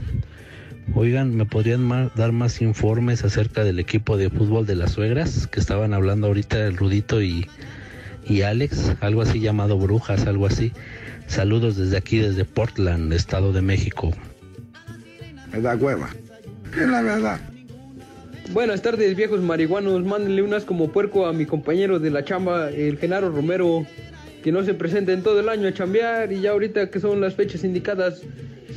[0.94, 5.58] Oigan, ¿me podrían dar más informes acerca del equipo de fútbol de las suegras que
[5.58, 7.48] estaban hablando ahorita el Rudito y,
[8.26, 8.92] y Alex?
[9.00, 10.72] Algo así llamado Brujas, algo así.
[11.26, 14.10] Saludos desde aquí, desde Portland, Estado de México.
[15.52, 16.10] Me da hueva.
[16.72, 17.40] Es la verdad.
[18.52, 20.04] Buenas tardes, viejos marihuanos.
[20.04, 23.86] Mándenle unas como puerco a mi compañero de la chamba, el Genaro Romero,
[24.42, 27.20] que no se presenta en todo el año a chambear y ya ahorita que son
[27.20, 28.20] las fechas indicadas,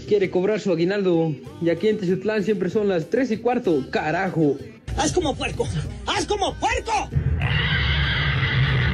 [0.08, 1.36] quiere cobrar su aguinaldo.
[1.62, 4.58] Y aquí en Teciutlán siempre son las 3 y cuarto, carajo.
[4.98, 5.68] ¡Haz como puerco!
[6.06, 7.10] ¡Haz como puerco!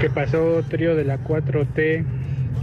[0.04, 2.04] ¿Qué pasó, trío de la 4T?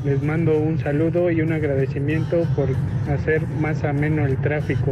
[0.05, 2.69] Les mando un saludo y un agradecimiento por
[3.09, 4.91] hacer más ameno el tráfico.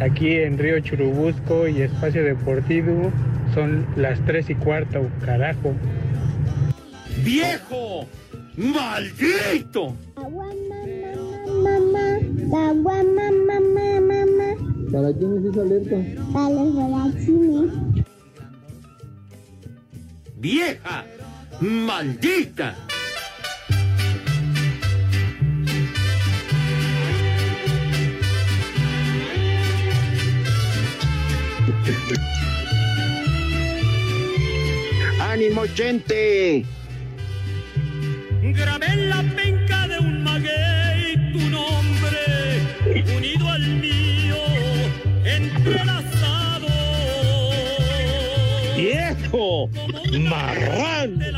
[0.00, 3.12] Aquí en Río Churubusco y Espacio Deportivo
[3.52, 5.74] son las 3 y cuarto, carajo.
[7.22, 8.06] ¡Viejo!
[8.56, 9.94] ¡Maldito!
[14.90, 15.96] ¿Para quién es esa alerta?
[16.32, 17.70] Para los borrachines.
[20.36, 21.04] ¡Vieja!
[21.60, 22.74] ¡Maldita!
[35.20, 36.64] ¡Ánimo, gente!
[38.42, 42.60] Grabé en la penca de un maguey tu nombre,
[43.16, 44.36] unido al mío,
[45.24, 46.68] entrelazado.
[48.76, 49.68] ¡Viejo!
[50.12, 51.33] ¡Marrán!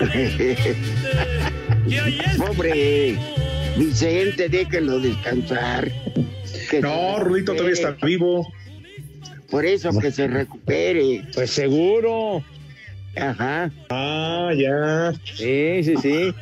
[2.38, 3.16] Pobre
[3.76, 5.90] Vicente, déjenlo descansar.
[6.70, 8.50] Que No, Rudito todavía está vivo.
[9.50, 11.22] Por eso que se recupere.
[11.34, 12.42] Pues seguro.
[13.16, 13.70] Ajá.
[13.90, 15.12] Ah, ya.
[15.34, 16.34] Sí, sí, sí.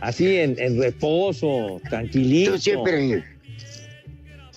[0.00, 2.52] Así en, en reposo, tranquilito.
[2.52, 3.24] Tú siempre.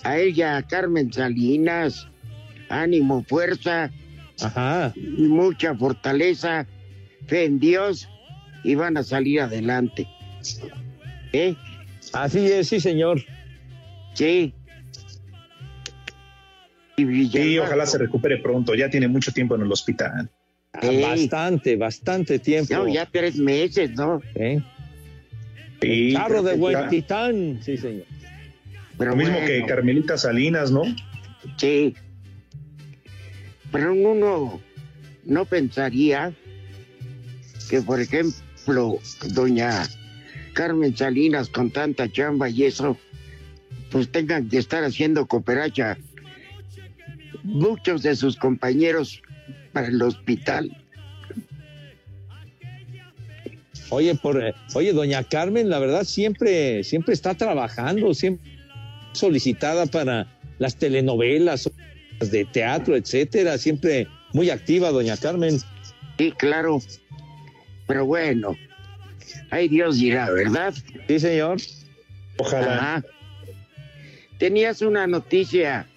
[0.04, 2.08] A ella, a Carmen Salinas,
[2.70, 3.90] ánimo, fuerza.
[4.42, 4.94] Ajá.
[4.96, 6.68] Y mucha fortaleza,
[7.28, 8.10] fe en Dios
[8.64, 10.08] y van a salir adelante.
[11.34, 11.56] ¿Eh?
[12.14, 13.22] Así es, sí, señor.
[14.14, 14.54] Sí.
[16.98, 18.74] Y Sí, ojalá se recupere pronto.
[18.74, 20.30] Ya tiene mucho tiempo en el hospital.
[20.74, 20.80] Ah.
[21.02, 22.74] Bastante, bastante tiempo.
[22.74, 24.22] no, ya tres meses, ¿no?
[24.36, 24.62] ¿Eh?
[25.82, 27.60] Sí, Carro de buen titán.
[27.62, 28.06] Sí, señor.
[28.98, 30.84] Pero Lo mismo bueno, que Carmelita Salinas, ¿no?
[31.58, 31.94] Sí.
[33.72, 34.60] Pero uno
[35.26, 36.34] no pensaría
[37.68, 39.00] que, por ejemplo,
[39.34, 39.88] doña
[40.54, 42.98] Carmen Salinas con tanta chamba y eso,
[43.92, 45.98] pues tengan que estar haciendo cooperacha
[47.44, 49.22] muchos de sus compañeros
[49.74, 50.76] para el hospital.
[53.90, 58.52] Oye, por, eh, oye, doña Carmen, la verdad siempre, siempre está trabajando, siempre
[59.14, 60.28] solicitada para
[60.60, 61.70] las telenovelas
[62.20, 65.60] de teatro, etcétera, siempre muy activa, doña Carmen.
[66.18, 66.80] Sí, claro.
[67.88, 68.56] Pero bueno,
[69.50, 70.74] ay Dios dirá, ¿verdad?
[71.08, 71.58] Sí, señor.
[72.38, 72.76] Ojalá.
[72.76, 73.06] Ajá.
[74.38, 75.88] Tenías una noticia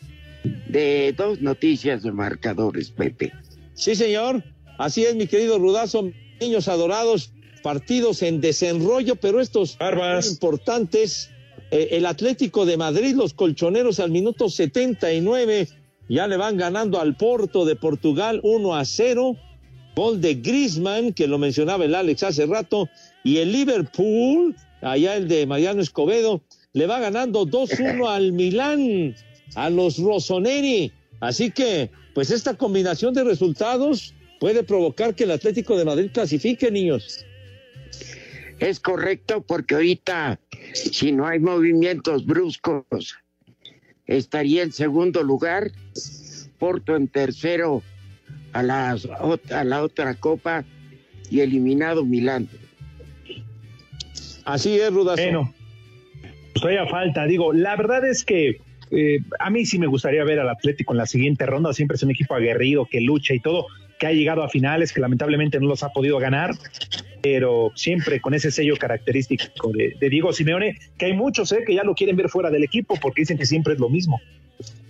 [0.68, 3.32] de dos noticias de marcadores, Pepe.
[3.74, 4.42] Sí, señor.
[4.78, 10.24] Así es, mi querido Rudazo, niños adorados, partidos en desenrollo, pero estos Barbas.
[10.24, 11.30] muy importantes.
[11.70, 15.68] Eh, el Atlético de Madrid, los colchoneros al minuto 79,
[16.08, 19.36] ya le van ganando al Porto de Portugal 1 a 0.
[19.94, 22.88] Gol de Griezmann, que lo mencionaba el Alex hace rato,
[23.22, 29.14] y el Liverpool, allá el de Mariano Escobedo, le va ganando 2-1 al Milán,
[29.56, 30.92] a los Rossoneri.
[31.20, 36.70] Así que, pues esta combinación de resultados puede provocar que el Atlético de Madrid clasifique,
[36.70, 37.26] niños.
[38.58, 40.40] Es correcto porque ahorita,
[40.72, 43.16] si no hay movimientos bruscos,
[44.06, 45.72] estaría en segundo lugar,
[46.58, 47.82] Porto en tercero
[48.52, 48.96] a la,
[49.50, 50.64] a la otra copa
[51.30, 52.48] y eliminado Milán.
[54.44, 55.22] Así es, Rudazo.
[55.22, 55.54] Bueno,
[56.52, 57.24] pues todavía falta.
[57.26, 58.60] Digo, la verdad es que
[58.90, 61.72] eh, a mí sí me gustaría ver al Atlético en la siguiente ronda.
[61.72, 63.66] Siempre es un equipo aguerrido que lucha y todo,
[63.98, 66.52] que ha llegado a finales, que lamentablemente no los ha podido ganar,
[67.22, 71.74] pero siempre con ese sello característico de, de Diego Simeone, que hay muchos eh, que
[71.74, 74.20] ya lo quieren ver fuera del equipo porque dicen que siempre es lo mismo.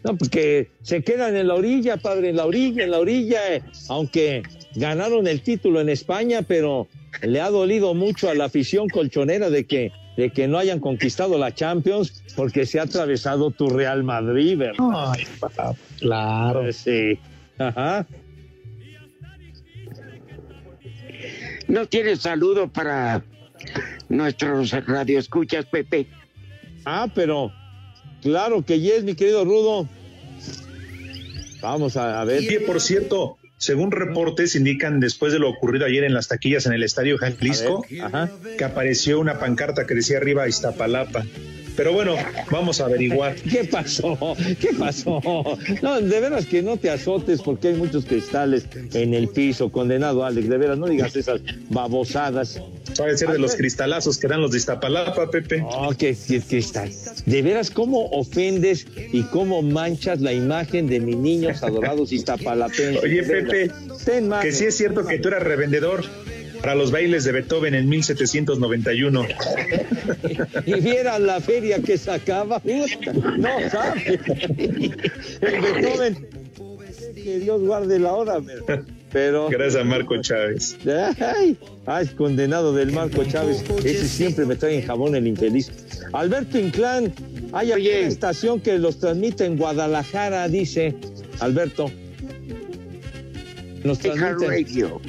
[0.03, 3.63] No, porque se quedan en la orilla, padre, en la orilla, en la orilla, eh,
[3.89, 4.43] aunque
[4.75, 6.89] ganaron el título en España, pero
[7.23, 11.37] le ha dolido mucho a la afición colchonera de que, de que no hayan conquistado
[11.39, 15.13] la Champions porque se ha atravesado tu Real Madrid, ¿verdad?
[15.13, 16.63] Ay, papá, claro.
[16.63, 17.19] Pues sí.
[17.59, 18.07] Ajá.
[21.69, 23.23] ¿No tienes saludo para
[24.09, 26.07] nuestros radioescuchas, Pepe?
[26.85, 27.53] Ah, pero
[28.23, 29.89] claro que yes, mi querido Rudo.
[31.61, 32.43] Vamos a, a ver.
[32.43, 36.73] Y por cierto, según reportes indican después de lo ocurrido ayer en las taquillas en
[36.73, 37.85] el estadio Jalisco,
[38.57, 41.27] que apareció una pancarta que decía arriba Iztapalapa.
[41.77, 42.17] Pero bueno,
[42.51, 43.35] vamos a averiguar.
[43.51, 44.37] ¿Qué pasó?
[44.61, 45.21] ¿Qué pasó?
[45.83, 50.25] No, de veras que no te azotes porque hay muchos cristales en el piso, condenado
[50.25, 50.49] Alex.
[50.49, 52.61] De veras, no digas esas babosadas.
[52.97, 55.63] Puede ser de los cristalazos que dan los de Iztapalapa, Pepe.
[55.65, 56.91] Oh, qué, qué cristal.
[57.27, 63.03] De veras, cómo ofendes y cómo manchas la imagen de mis niños adorados iztapalapenses.
[63.03, 63.23] Oye.
[63.23, 63.71] Pepe,
[64.05, 64.45] Ten más.
[64.45, 66.05] que sí es cierto que tú eras revendedor
[66.61, 69.27] para los bailes de Beethoven en 1791.
[70.67, 74.21] y vieras la feria que sacaba, no sabes.
[75.41, 76.29] El Beethoven,
[77.15, 78.41] que Dios guarde la hora,
[79.13, 79.49] pero.
[79.49, 80.77] Gracias a Marco Chávez.
[81.21, 81.57] Ay,
[81.87, 83.65] ay, condenado del Marco Chávez.
[83.85, 85.71] Ese siempre me trae en jabón el infeliz.
[86.13, 87.13] Alberto Inclán,
[87.53, 90.95] hay una estación que los transmite en Guadalajara, dice
[91.41, 91.91] Alberto.
[93.83, 94.47] Nos transmite.
[94.47, 95.01] radio.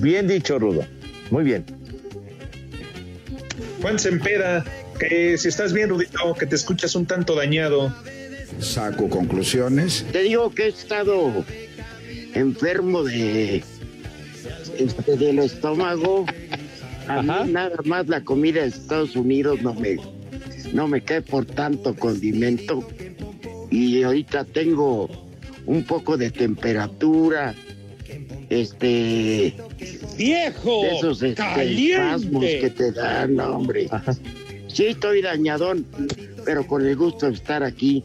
[0.00, 0.84] Bien dicho, Rudo.
[1.30, 1.64] Muy bien.
[3.82, 4.64] Juan Sempera,
[4.98, 7.94] que si estás bien, Rudito, que te escuchas un tanto dañado.
[8.60, 10.04] Saco conclusiones.
[10.12, 11.44] Te digo que he estado
[12.34, 13.62] enfermo de
[14.78, 16.26] este, del estómago.
[17.08, 19.96] A mí nada más la comida de Estados Unidos no me
[20.72, 22.86] no me cae por tanto condimento
[23.70, 25.08] y ahorita tengo
[25.64, 27.54] un poco de temperatura
[28.48, 29.54] este
[30.16, 32.60] viejo de esos este, caliente.
[32.60, 33.88] que te dan no, hombre.
[34.68, 35.86] Sí estoy dañadón
[36.46, 38.02] pero con el gusto de estar aquí.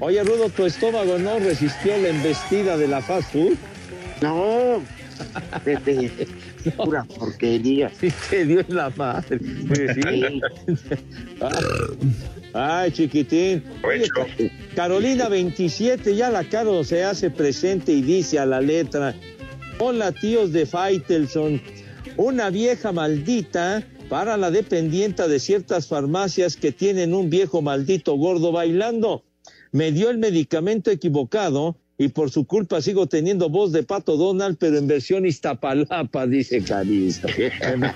[0.00, 3.54] Oye, Rudo, ¿tu estómago no resistió la embestida de la fast food?
[4.20, 4.82] No,
[6.70, 7.90] Pura porquería.
[7.90, 9.38] Sí, te dio en la madre.
[9.38, 10.40] Sí.
[12.52, 13.64] Ay, chiquitín.
[13.82, 14.08] Oye,
[14.74, 19.14] Carolina 27, ya la Caro se hace presente y dice a la letra,
[19.78, 21.60] hola tíos de Faitelson,
[22.16, 28.52] una vieja maldita para la dependienta de ciertas farmacias que tienen un viejo maldito gordo
[28.52, 29.24] bailando.
[29.72, 34.56] Me dio el medicamento equivocado y por su culpa sigo teniendo voz de Pato Donald,
[34.58, 37.28] pero en versión Iztapalapa, dice Carista.
[37.36, 37.94] bueno,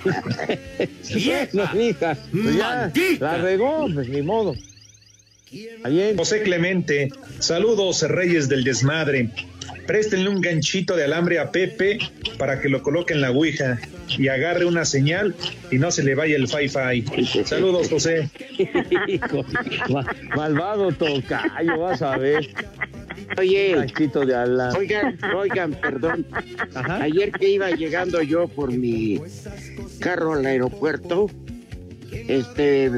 [2.31, 4.55] pues ya, la regó, pues ni modo.
[6.15, 9.29] José Clemente, saludos Reyes del Desmadre.
[9.87, 11.97] Préstenle un ganchito de alambre a Pepe
[12.37, 15.35] para que lo coloque en la Ouija y agarre una señal
[15.71, 17.03] y no se le vaya el fi-fi.
[17.45, 18.29] Saludos, José.
[20.35, 22.47] Malvado tocayo, vas a ver.
[23.39, 23.85] Oye,
[24.25, 24.73] de ala.
[24.77, 26.25] Oigan, oigan, perdón.
[26.99, 29.21] Ayer que iba llegando yo por mi
[29.99, 31.27] carro al aeropuerto,
[32.11, 32.91] este,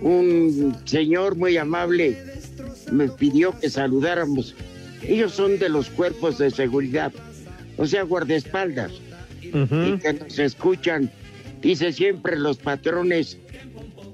[0.00, 2.16] un señor muy amable
[2.92, 4.54] me pidió que saludáramos.
[5.02, 7.12] Ellos son de los cuerpos de seguridad,
[7.76, 8.92] o sea, guardaespaldas,
[9.40, 11.10] y que nos escuchan.
[11.60, 13.38] Dice siempre los patrones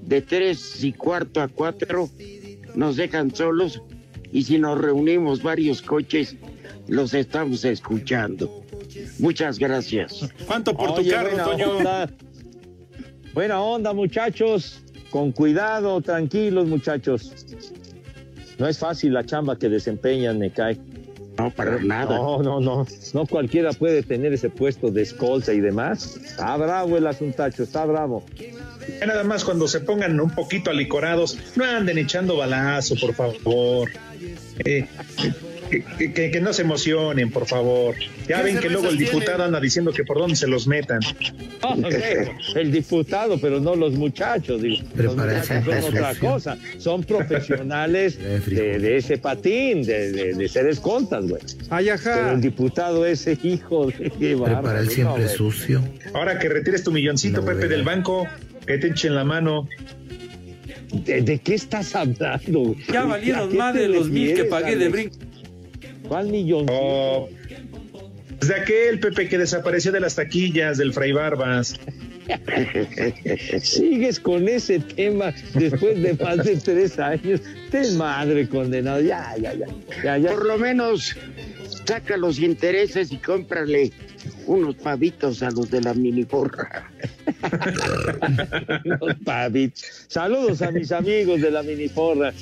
[0.03, 2.09] de tres y cuarto a cuatro
[2.75, 3.83] nos dejan solos
[4.33, 6.37] y si nos reunimos varios coches,
[6.87, 8.63] los estamos escuchando.
[9.19, 10.29] Muchas gracias.
[10.47, 12.11] ¿Cuánto Oye, buena onda.
[13.35, 14.83] Buena onda, muchachos.
[15.11, 17.47] Con cuidado, tranquilos, muchachos.
[18.59, 20.79] No es fácil la chamba que desempeñan, me cae.
[21.39, 22.17] No, para nada.
[22.17, 22.87] No, no, no.
[23.15, 26.17] No cualquiera puede tener ese puesto de escolta y demás.
[26.17, 28.25] Está bravo el asuntacho, está bravo.
[29.01, 33.91] Ya nada más cuando se pongan un poquito alicorados, no anden echando balazo, por favor.
[34.65, 34.87] Eh,
[35.71, 37.95] que, que- que no se emocionen, por favor.
[38.27, 41.01] Ya ¿Qué ven que luego el diputado anda diciendo que por dónde se los metan.
[41.63, 41.77] Ah,
[42.55, 44.83] el diputado, pero no los muchachos, digo.
[44.97, 46.57] Los muchachos son otra cosa.
[46.79, 51.43] Son profesionales de, de ese patín, de, de, de ser escoltas, güey.
[51.69, 55.29] Pero el diputado ese hijo de qué bárbaro, no, güey.
[55.29, 55.83] sucio.
[56.15, 58.27] Ahora que retires tu milloncito, Pepe, del banco,
[58.69, 59.67] que te echen la mano.
[60.93, 62.61] ¿De, de qué estás hablando?
[62.61, 62.77] güey?
[62.93, 65.17] Ya ¿A valieron más de los mil que pagué de brinco.
[66.07, 66.67] ¿Cuál millón?
[66.71, 67.29] Oh,
[68.47, 71.79] de aquel Pepe que desapareció de las taquillas del Fray Barbas.
[73.63, 77.41] Sigues con ese tema después de más de tres años.
[77.71, 79.01] Te madre condenado.
[79.01, 79.67] Ya, ya, ya.
[80.05, 80.31] ya, ya.
[80.31, 81.17] Por lo menos
[81.87, 83.93] saca los intereses y cómprale
[84.47, 86.91] unos pavitos a los de la miniporra.
[88.85, 89.85] Los pavitos.
[90.09, 92.33] Saludos a mis amigos de la miniporra.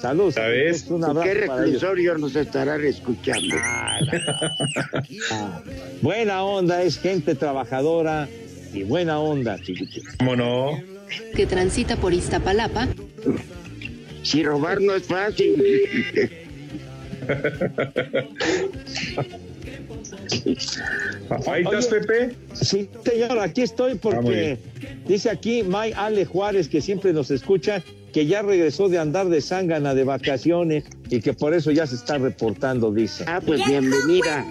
[0.00, 0.34] Saludos.
[0.34, 0.86] ¿Sabes?
[0.88, 3.56] Un ¿Qué abrazo reclusorio nos estarán escuchando?
[3.58, 3.98] Ah,
[6.02, 8.28] Buena onda, es gente trabajadora
[8.72, 10.04] y buena onda, chiquitín.
[10.18, 10.96] ¿Cómo no?
[11.34, 12.88] que transita por Iztapalapa,
[14.22, 15.54] Si robar no es fácil.
[21.46, 22.34] Ahí estás, Pepe.
[22.54, 24.58] Sí, señor, aquí estoy Ah, porque
[25.06, 29.40] dice aquí May Ale Juárez, que siempre nos escucha, que ya regresó de andar de
[29.40, 33.24] zángana de vacaciones y que por eso ya se está reportando, dice.
[33.26, 34.44] Ah, pues bienvenida.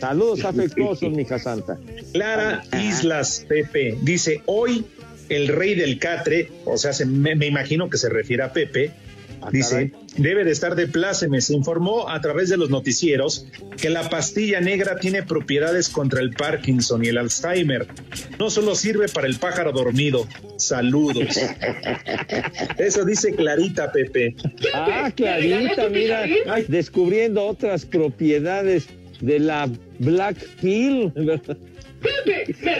[0.00, 1.78] Saludos afectuosos, mija santa.
[2.12, 4.84] Clara Islas, Pepe, dice, hoy
[5.28, 8.92] el rey del catre, o sea, se- me, me imagino que se refiere a Pepe,
[9.50, 11.40] Dice, debe de estar de pláceme.
[11.40, 16.30] Se informó a través de los noticieros que la pastilla negra tiene propiedades contra el
[16.32, 17.86] Parkinson y el Alzheimer.
[18.38, 20.26] No solo sirve para el pájaro dormido.
[20.56, 21.38] Saludos.
[22.78, 24.34] Eso dice Clarita, Pepe.
[24.74, 28.86] Ah, Clarita, mira, ay, descubriendo otras propiedades
[29.20, 29.68] de la
[29.98, 31.12] Black Pill.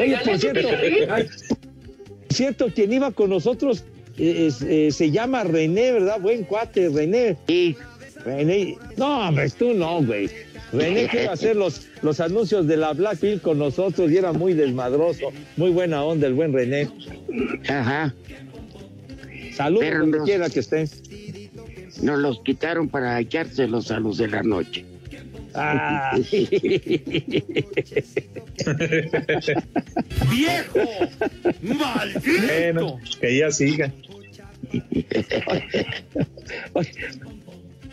[0.00, 0.68] Oye, por cierto,
[1.08, 1.28] ay,
[2.28, 3.84] por cierto, quien iba con nosotros
[4.18, 6.20] eh, eh, se llama René, ¿verdad?
[6.20, 7.36] Buen cuate, René.
[7.46, 7.76] Sí.
[8.24, 8.76] René.
[8.96, 10.28] No, hombre, tú no, güey.
[10.72, 14.52] René quiere hacer los, los anuncios de la Black Pill con nosotros y era muy
[14.54, 15.32] desmadroso.
[15.56, 16.88] Muy buena onda el buen René.
[17.68, 18.12] Ajá.
[19.54, 20.88] Saludos Pero donde nos- quiera que estén.
[22.02, 24.84] Nos los quitaron para echárselos a los de la noche.
[25.54, 26.14] Ah.
[30.30, 30.80] ¡Viejo!
[31.62, 32.30] ¡Maldito!
[32.46, 33.92] Bueno, que ya siga.
[36.74, 36.86] おい。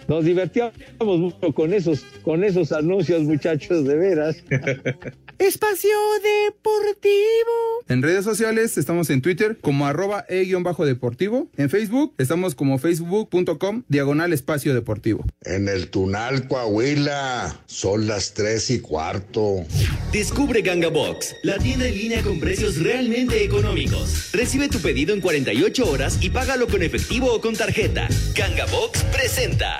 [0.08, 4.43] Nos divertíamos mucho con esos, con esos anuncios, muchachos, de veras.
[5.39, 5.89] Espacio
[6.22, 7.84] Deportivo.
[7.89, 11.49] En redes sociales estamos en Twitter como arroba e-deportivo.
[11.58, 15.26] En Facebook estamos como facebook.com diagonal espacio deportivo.
[15.41, 19.66] En el Tunal, Coahuila, son las tres y cuarto.
[20.12, 24.32] Descubre Ganga Box, la tienda en línea con precios realmente económicos.
[24.32, 28.08] Recibe tu pedido en 48 horas y págalo con efectivo o con tarjeta.
[28.36, 29.80] Ganga Box presenta.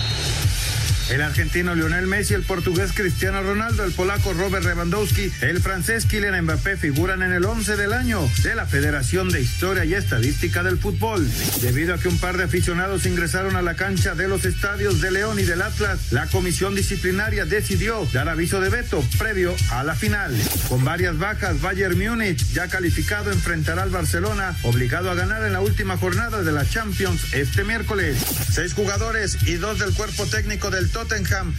[1.11, 6.41] El argentino Lionel Messi, el portugués Cristiano Ronaldo, el polaco Robert Lewandowski, el francés Kylian
[6.41, 10.77] Mbappé figuran en el 11 del año de la Federación de Historia y Estadística del
[10.77, 11.29] Fútbol.
[11.61, 15.11] Debido a que un par de aficionados ingresaron a la cancha de los estadios de
[15.11, 19.95] León y del Atlas, la comisión disciplinaria decidió dar aviso de veto previo a la
[19.95, 20.33] final.
[20.69, 25.59] Con varias bajas, Bayern Múnich, ya calificado, enfrentará al Barcelona, obligado a ganar en la
[25.59, 28.17] última jornada de la Champions este miércoles.
[28.49, 30.89] Seis jugadores y dos del cuerpo técnico del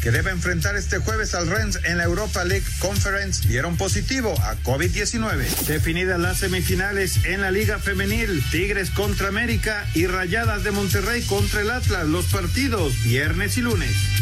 [0.01, 4.55] que debe enfrentar este jueves al Rennes en la Europa League Conference, dieron positivo a
[4.63, 5.67] COVID-19.
[5.67, 11.61] Definidas las semifinales en la Liga Femenil, Tigres contra América y Rayadas de Monterrey contra
[11.61, 14.22] el Atlas, los partidos viernes y lunes.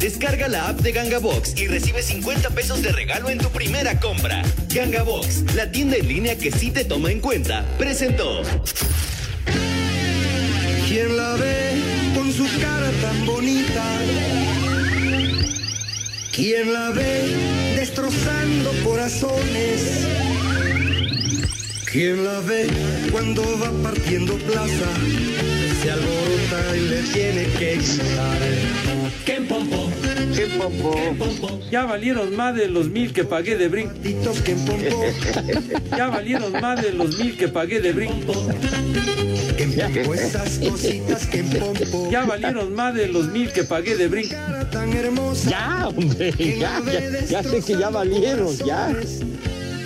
[0.00, 3.98] Descarga la app de Ganga Box y recibe 50 pesos de regalo en tu primera
[3.98, 4.44] compra.
[4.72, 8.42] Ganga Box, la tienda en línea que sí te toma en cuenta, presentó.
[10.88, 11.82] ¿Quién la ve
[12.14, 13.84] con su cara tan bonita?
[16.32, 20.06] ¿Quién la ve destrozando corazones?
[21.90, 22.68] ¿Quién la ve
[23.10, 25.57] cuando va partiendo plaza?
[25.82, 28.38] Se alborota y le tiene que gritar.
[29.24, 29.90] ¡Qué pompo!
[30.34, 31.60] ¡Qué pompo!
[31.70, 33.92] Ya valieron más de los mil que pagué de brinco.
[35.96, 38.32] Ya valieron más de los mil que pagué de brinco.
[40.14, 42.08] Esas cositas que en pompo.
[42.10, 44.34] Ya valieron más de los mil que pagué de brinco.
[45.48, 48.92] Ya, hombre, ya, ya, ya sé que ya valieron, ya.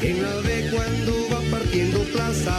[0.01, 2.57] ¿Quién la ve cuando va partiendo plaza?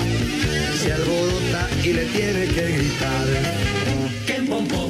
[0.81, 1.42] Se alborota
[1.83, 3.25] y le tiene que gritar.
[4.25, 4.89] ¡Qué pompo!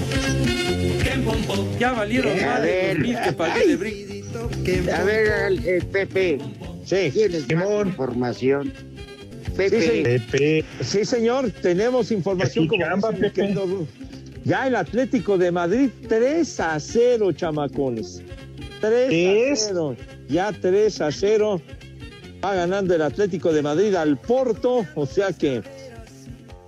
[1.04, 1.68] ¡Qué pompo!
[1.80, 4.50] Ya valieron más de mil que pagué de brinco.
[4.94, 6.38] A ver, al- eh, Pepe.
[6.86, 7.10] Sí.
[7.12, 8.74] ¿Tienes más información?
[9.56, 9.82] Pepe.
[9.82, 10.66] Sí, señor.
[10.82, 12.84] Sí, señor, tenemos información como
[13.32, 13.88] querido Ru-
[14.44, 18.22] Ya el Atlético de Madrid 3 a 0, chamacones.
[18.82, 19.96] 3 a 0.
[20.28, 21.62] Ya 3 a 0.
[22.44, 25.62] Va ganando el Atlético de Madrid al Porto, o sea que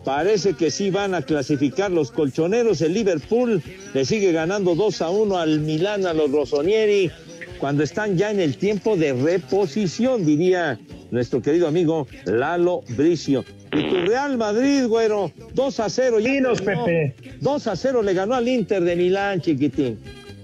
[0.06, 2.82] parece que sí van a clasificar los colchoneros.
[2.82, 3.62] El Liverpool
[3.94, 7.12] le sigue ganando 2 a 1 al Milán, a los Rossonieri,
[7.60, 10.80] cuando están ya en el tiempo de reposición, diría
[11.12, 13.44] nuestro querido amigo Lalo Bricio.
[13.72, 16.20] Y tu Real Madrid, güero, 2 a 0.
[16.20, 16.32] Ya.
[16.64, 17.16] Pepe.
[17.42, 20.00] 2 a 0 le ganó al Inter de Milán, chiquitín.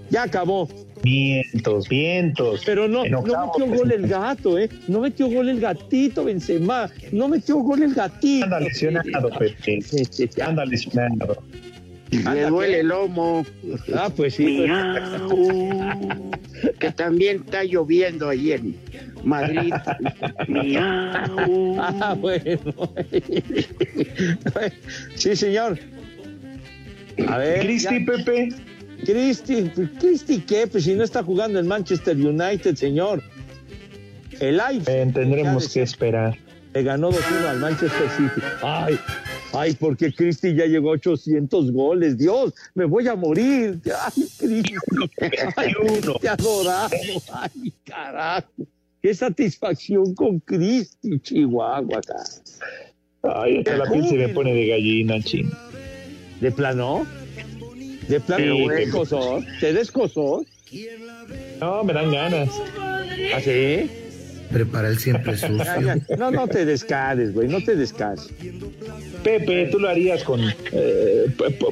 [0.10, 0.68] Ya acabó.
[1.04, 2.62] Vientos, vientos.
[2.66, 4.70] Pero no, no metió gol el gato, ¿eh?
[4.88, 6.90] No metió gol el gatito, Benzema.
[7.12, 8.46] No metió gol el gatito.
[8.46, 9.80] Anda lesionado, Pepe.
[10.42, 11.38] Anda lesionado.
[12.12, 13.46] Le duele el lomo.
[13.96, 14.66] Ah, pues sí.
[14.68, 16.32] Miau.
[16.80, 18.76] que también está lloviendo ahí en
[19.24, 19.74] Madrid.
[20.48, 21.78] Miau.
[21.80, 22.94] Ah, bueno.
[25.16, 25.80] sí, señor.
[27.28, 27.62] A ver.
[27.62, 28.02] Cristi.
[28.02, 28.50] Pepe.
[29.06, 30.68] Cristi, Cristi, ¿qué?
[30.68, 33.24] Pues si no está jugando en Manchester United, señor.
[34.40, 34.90] El Leipzig.
[34.94, 36.38] Eh, tendremos que esperar.
[36.74, 38.46] Le ganó 2-1 al Manchester City.
[38.62, 38.98] Ay,
[39.54, 42.18] ay, porque Cristi ya llegó a 800 goles.
[42.18, 43.80] Dios, me voy a morir.
[43.86, 44.74] Ay, Cristi.
[45.58, 45.74] Ay,
[46.22, 46.90] te adorado.
[47.34, 48.48] Ay, carajo.
[49.02, 52.02] Qué satisfacción con Cristi, Chihuahua.
[52.02, 52.24] cara.
[53.24, 55.52] Ay, hasta la piel se me pone de gallina, ching.
[56.40, 57.06] ¿De plano?
[58.08, 58.56] ¿De plano?
[58.56, 59.44] Sí, ¿Te descosó?
[59.60, 60.46] ¿Te descosó?
[61.60, 62.50] No, me dan ganas.
[63.34, 63.90] ¿Ah, sí?
[64.52, 65.56] Prepara el siempre sucio.
[66.18, 68.28] No, no te descares, güey, no te descares.
[69.24, 70.42] Pepe, tú lo harías con
[70.72, 71.28] eh,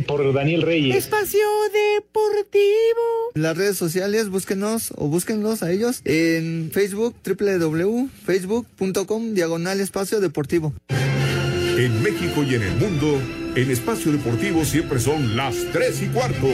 [0.08, 0.96] por Daniel Reyes.
[0.96, 1.42] Espacio
[1.74, 3.34] Deportivo.
[3.36, 10.74] En las redes sociales, búsquenos o búsquenlos a ellos en Facebook, www.facebook.com, diagonal espacio deportivo.
[10.90, 13.20] En México y en el mundo,
[13.56, 16.48] en Espacio Deportivo siempre son las 3 y cuarto.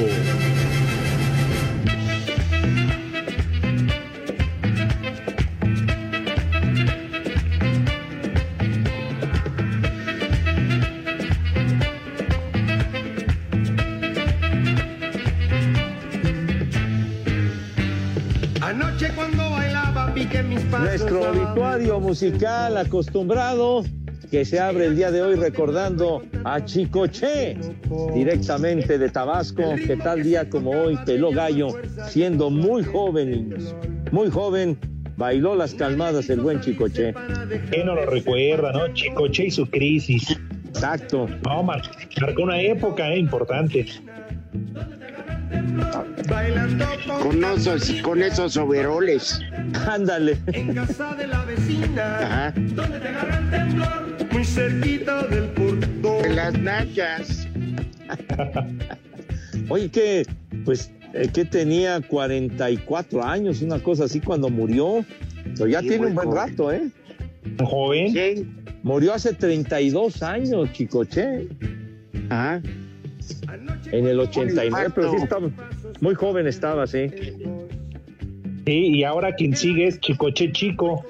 [18.61, 20.87] Anoche cuando bailaba piqué mis pasos.
[20.87, 23.83] Nuestro obituario musical acostumbrado
[24.29, 27.57] que se abre el día de hoy recordando a Chicoche,
[28.13, 31.69] directamente de Tabasco, que tal día como hoy peló gallo,
[32.07, 33.75] siendo muy joven, niños,
[34.11, 34.77] muy joven,
[35.17, 37.13] bailó las calmadas el buen Chicoche.
[37.69, 38.93] ¿Quién no lo recuerda, no?
[38.93, 40.37] Chicoche y su crisis.
[40.67, 41.27] Exacto.
[41.45, 41.81] No, mar-
[42.19, 43.85] marcó una época eh, importante.
[47.21, 49.39] Con esos, con esos overoles.
[49.87, 50.37] Ándale.
[50.47, 52.17] En casa de la vecina.
[52.19, 52.51] Ajá.
[52.55, 54.33] Donde te agarra el temblor.
[54.33, 56.21] Muy cerquita del portón.
[56.23, 57.47] De las nachas.
[59.69, 60.25] Oye, que,
[60.65, 65.05] pues, eh, que tenía 44 años, una cosa así cuando murió.
[65.55, 66.49] Pero ya Sí, tiene un buen joven.
[66.49, 66.89] rato, ¿eh?
[67.63, 68.13] Joven.
[68.13, 68.47] Sí.
[68.83, 71.47] Murió hace 32 años, Chicoche.
[72.29, 72.61] Ajá.
[73.91, 75.49] En el 89, pero sí estaba,
[76.01, 77.07] muy joven estaba, sí.
[78.65, 81.05] Sí, y ahora quien sigue es Chicoche Chico.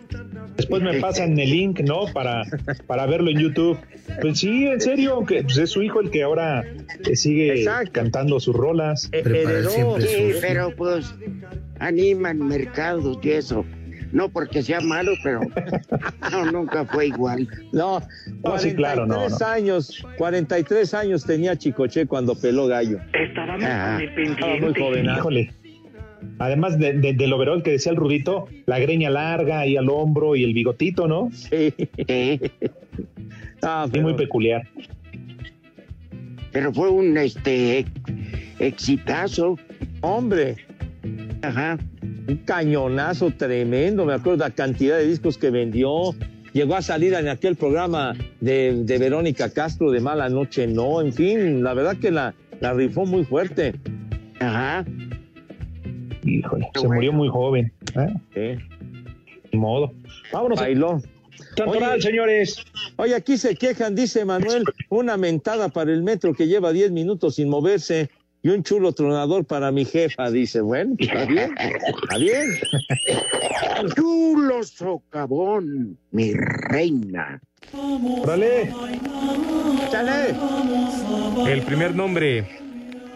[0.57, 2.05] Después me pasan el link, ¿no?
[2.13, 2.43] Para,
[2.87, 3.77] para verlo en YouTube.
[4.21, 6.63] Pues sí, en serio, aunque pues, es su hijo el que ahora
[7.05, 7.91] eh, sigue Exacto.
[7.93, 9.09] cantando sus rolas.
[9.11, 11.13] Heredó- Sí, pero pues
[11.79, 13.65] animan mercados y eso.
[14.15, 15.41] No porque sea malo, pero
[16.31, 17.47] no, nunca fue igual.
[17.73, 18.01] No,
[18.45, 19.47] No, sí, claro, no, 43 no.
[19.47, 22.99] años, 43 años tenía Chicoche cuando peló gallo.
[23.61, 24.01] Ajá.
[24.01, 25.09] Estaba muy joven.
[25.09, 25.15] ¿ah?
[25.17, 25.51] Híjole.
[26.39, 30.35] Además de, de- del overol que decía el Rudito, la greña larga ahí al hombro
[30.37, 31.29] y el bigotito, ¿no?
[31.33, 31.73] Sí.
[32.07, 32.39] Sí,
[33.61, 34.63] Ah, pero- muy peculiar.
[36.51, 37.85] pero fue un este
[38.59, 39.59] exitazo.
[40.01, 40.55] hombre,
[41.41, 41.77] Ajá.
[42.27, 44.05] Un cañonazo tremendo.
[44.05, 46.15] Me acuerdo la cantidad de discos que vendió.
[46.53, 51.01] Llegó a salir en aquel programa de, de Verónica Castro de Mala Noche, no.
[51.01, 53.73] En fin, la verdad que la, la rifó muy fuerte.
[54.39, 54.85] Ajá.
[56.23, 57.71] Híjole, Qué se murió muy joven.
[57.95, 58.13] ¿eh?
[58.33, 58.65] Sí.
[59.51, 59.93] Ni modo.
[60.31, 60.59] Vámonos.
[60.59, 61.01] Bailó.
[61.55, 62.01] Cantoral, Oye.
[62.01, 62.65] señores.
[62.95, 67.35] Oye, aquí se quejan, dice Manuel, una mentada para el metro que lleva 10 minutos
[67.35, 68.09] sin moverse
[68.45, 70.61] y un chulo tronador para mi jefa, dice.
[70.61, 72.45] Bueno, pues, está bien, está bien.
[73.95, 77.41] Chulo socavón, mi reina.
[78.23, 78.71] Dale.
[79.89, 80.35] Chale.
[81.47, 82.47] El primer nombre,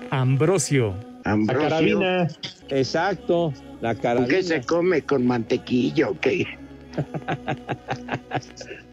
[0.09, 0.95] Ambrosio.
[1.23, 1.69] La Ambrosio.
[1.69, 2.27] carabina.
[2.69, 4.27] Exacto, la ¿Con carabina.
[4.29, 5.03] qué se come?
[5.03, 6.43] ¿Con mantequilla o qué?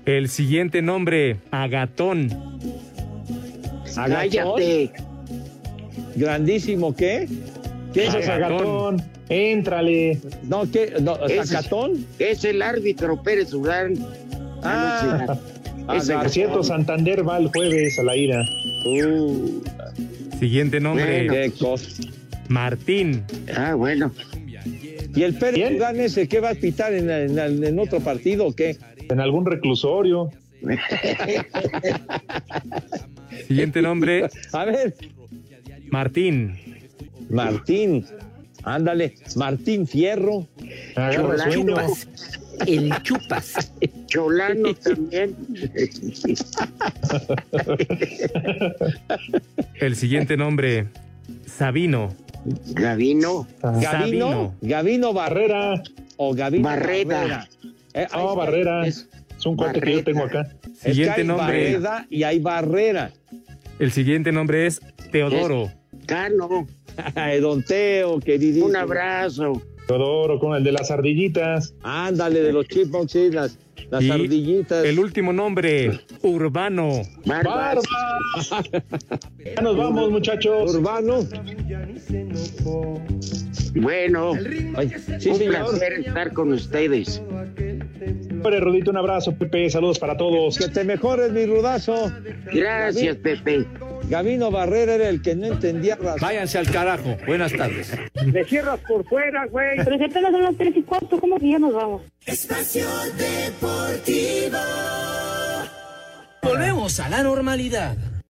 [0.05, 2.29] El siguiente nombre, Agatón.
[3.95, 4.93] Cállate.
[6.17, 7.29] Grandísimo, ¿qué?
[7.93, 8.33] ¿Qué es Eso es eso?
[8.33, 9.03] agatón.
[9.29, 10.19] Éntrale.
[10.45, 10.95] No, ¿qué?
[11.01, 12.07] No, ¿Zacatón?
[12.19, 13.95] Es el árbitro Pérez Durán.
[14.63, 15.37] Ah,
[15.89, 18.43] Ah, ese- Por cierto, Santander va el jueves a la ira.
[18.87, 19.61] Uh,
[20.41, 21.33] Siguiente nombre, Bueno.
[21.33, 21.87] qué cosa.
[22.49, 23.23] Martín.
[23.57, 24.11] Ah, bueno.
[25.15, 25.75] ¿Y el Pérez ¿Quién?
[25.75, 28.77] Durán ese qué va a pitar en, en- en otro partido o qué?
[29.09, 30.31] En algún reclusorio.
[33.47, 34.95] Siguiente nombre, A ver,
[35.91, 36.57] Martín.
[37.31, 38.05] Martín.
[38.63, 40.47] Ándale, Martín Fierro.
[40.95, 41.37] Sueño.
[41.51, 42.09] Chupas.
[42.67, 43.73] El chupas.
[44.07, 45.37] Cholano también.
[49.75, 50.87] El siguiente nombre,
[51.47, 52.15] Sabino.
[52.75, 53.47] Gavino.
[53.63, 55.83] Gavino, Gavino Barrera
[56.17, 57.19] o Gavino Barrera.
[57.19, 57.49] Barrera.
[57.95, 58.19] Eh, está.
[58.23, 58.87] Barrera.
[58.87, 60.49] Es, Es un corte que yo tengo acá.
[60.63, 61.47] es que Siguiente hay nombre.
[61.47, 63.11] Barreda y hay Barrera.
[63.79, 64.81] El siguiente nombre es
[65.13, 65.71] Teodoro.
[66.07, 66.67] Cano.
[67.15, 68.67] Ay, Don Teo, queridísimo.
[68.67, 69.63] Un abrazo.
[69.87, 71.75] Teodoro con el de las ardillitas.
[71.83, 73.59] Ándale, de los chipmunks, sí, las,
[73.91, 74.85] las Y ardillitas.
[74.85, 77.03] El último nombre, Urbano.
[77.25, 77.85] Barbas.
[78.51, 78.65] ¡Barba!
[79.55, 80.75] Ya nos vamos, muchachos.
[80.75, 81.21] Urbano.
[83.75, 84.33] Bueno,
[84.75, 85.55] Ay, sí, un señor.
[85.67, 87.23] placer estar con ustedes.
[88.61, 89.69] Rudito, un abrazo, Pepe.
[89.71, 90.57] Saludos para todos.
[90.59, 92.13] Que te mejores, mi rudazo.
[92.53, 93.67] Gracias, Pepe.
[94.09, 96.21] Gavino Barrera era el que no entendía razón.
[96.21, 97.17] Váyanse al carajo.
[97.27, 97.93] Buenas tardes.
[98.25, 99.77] Me cierras por fuera, güey.
[99.85, 102.03] Pero si apenas son las tres y cuarto, ¿cómo que ya nos vamos?
[102.25, 102.87] Espacio
[103.19, 104.59] Deportivo.
[106.43, 107.97] Volvemos a la normalidad.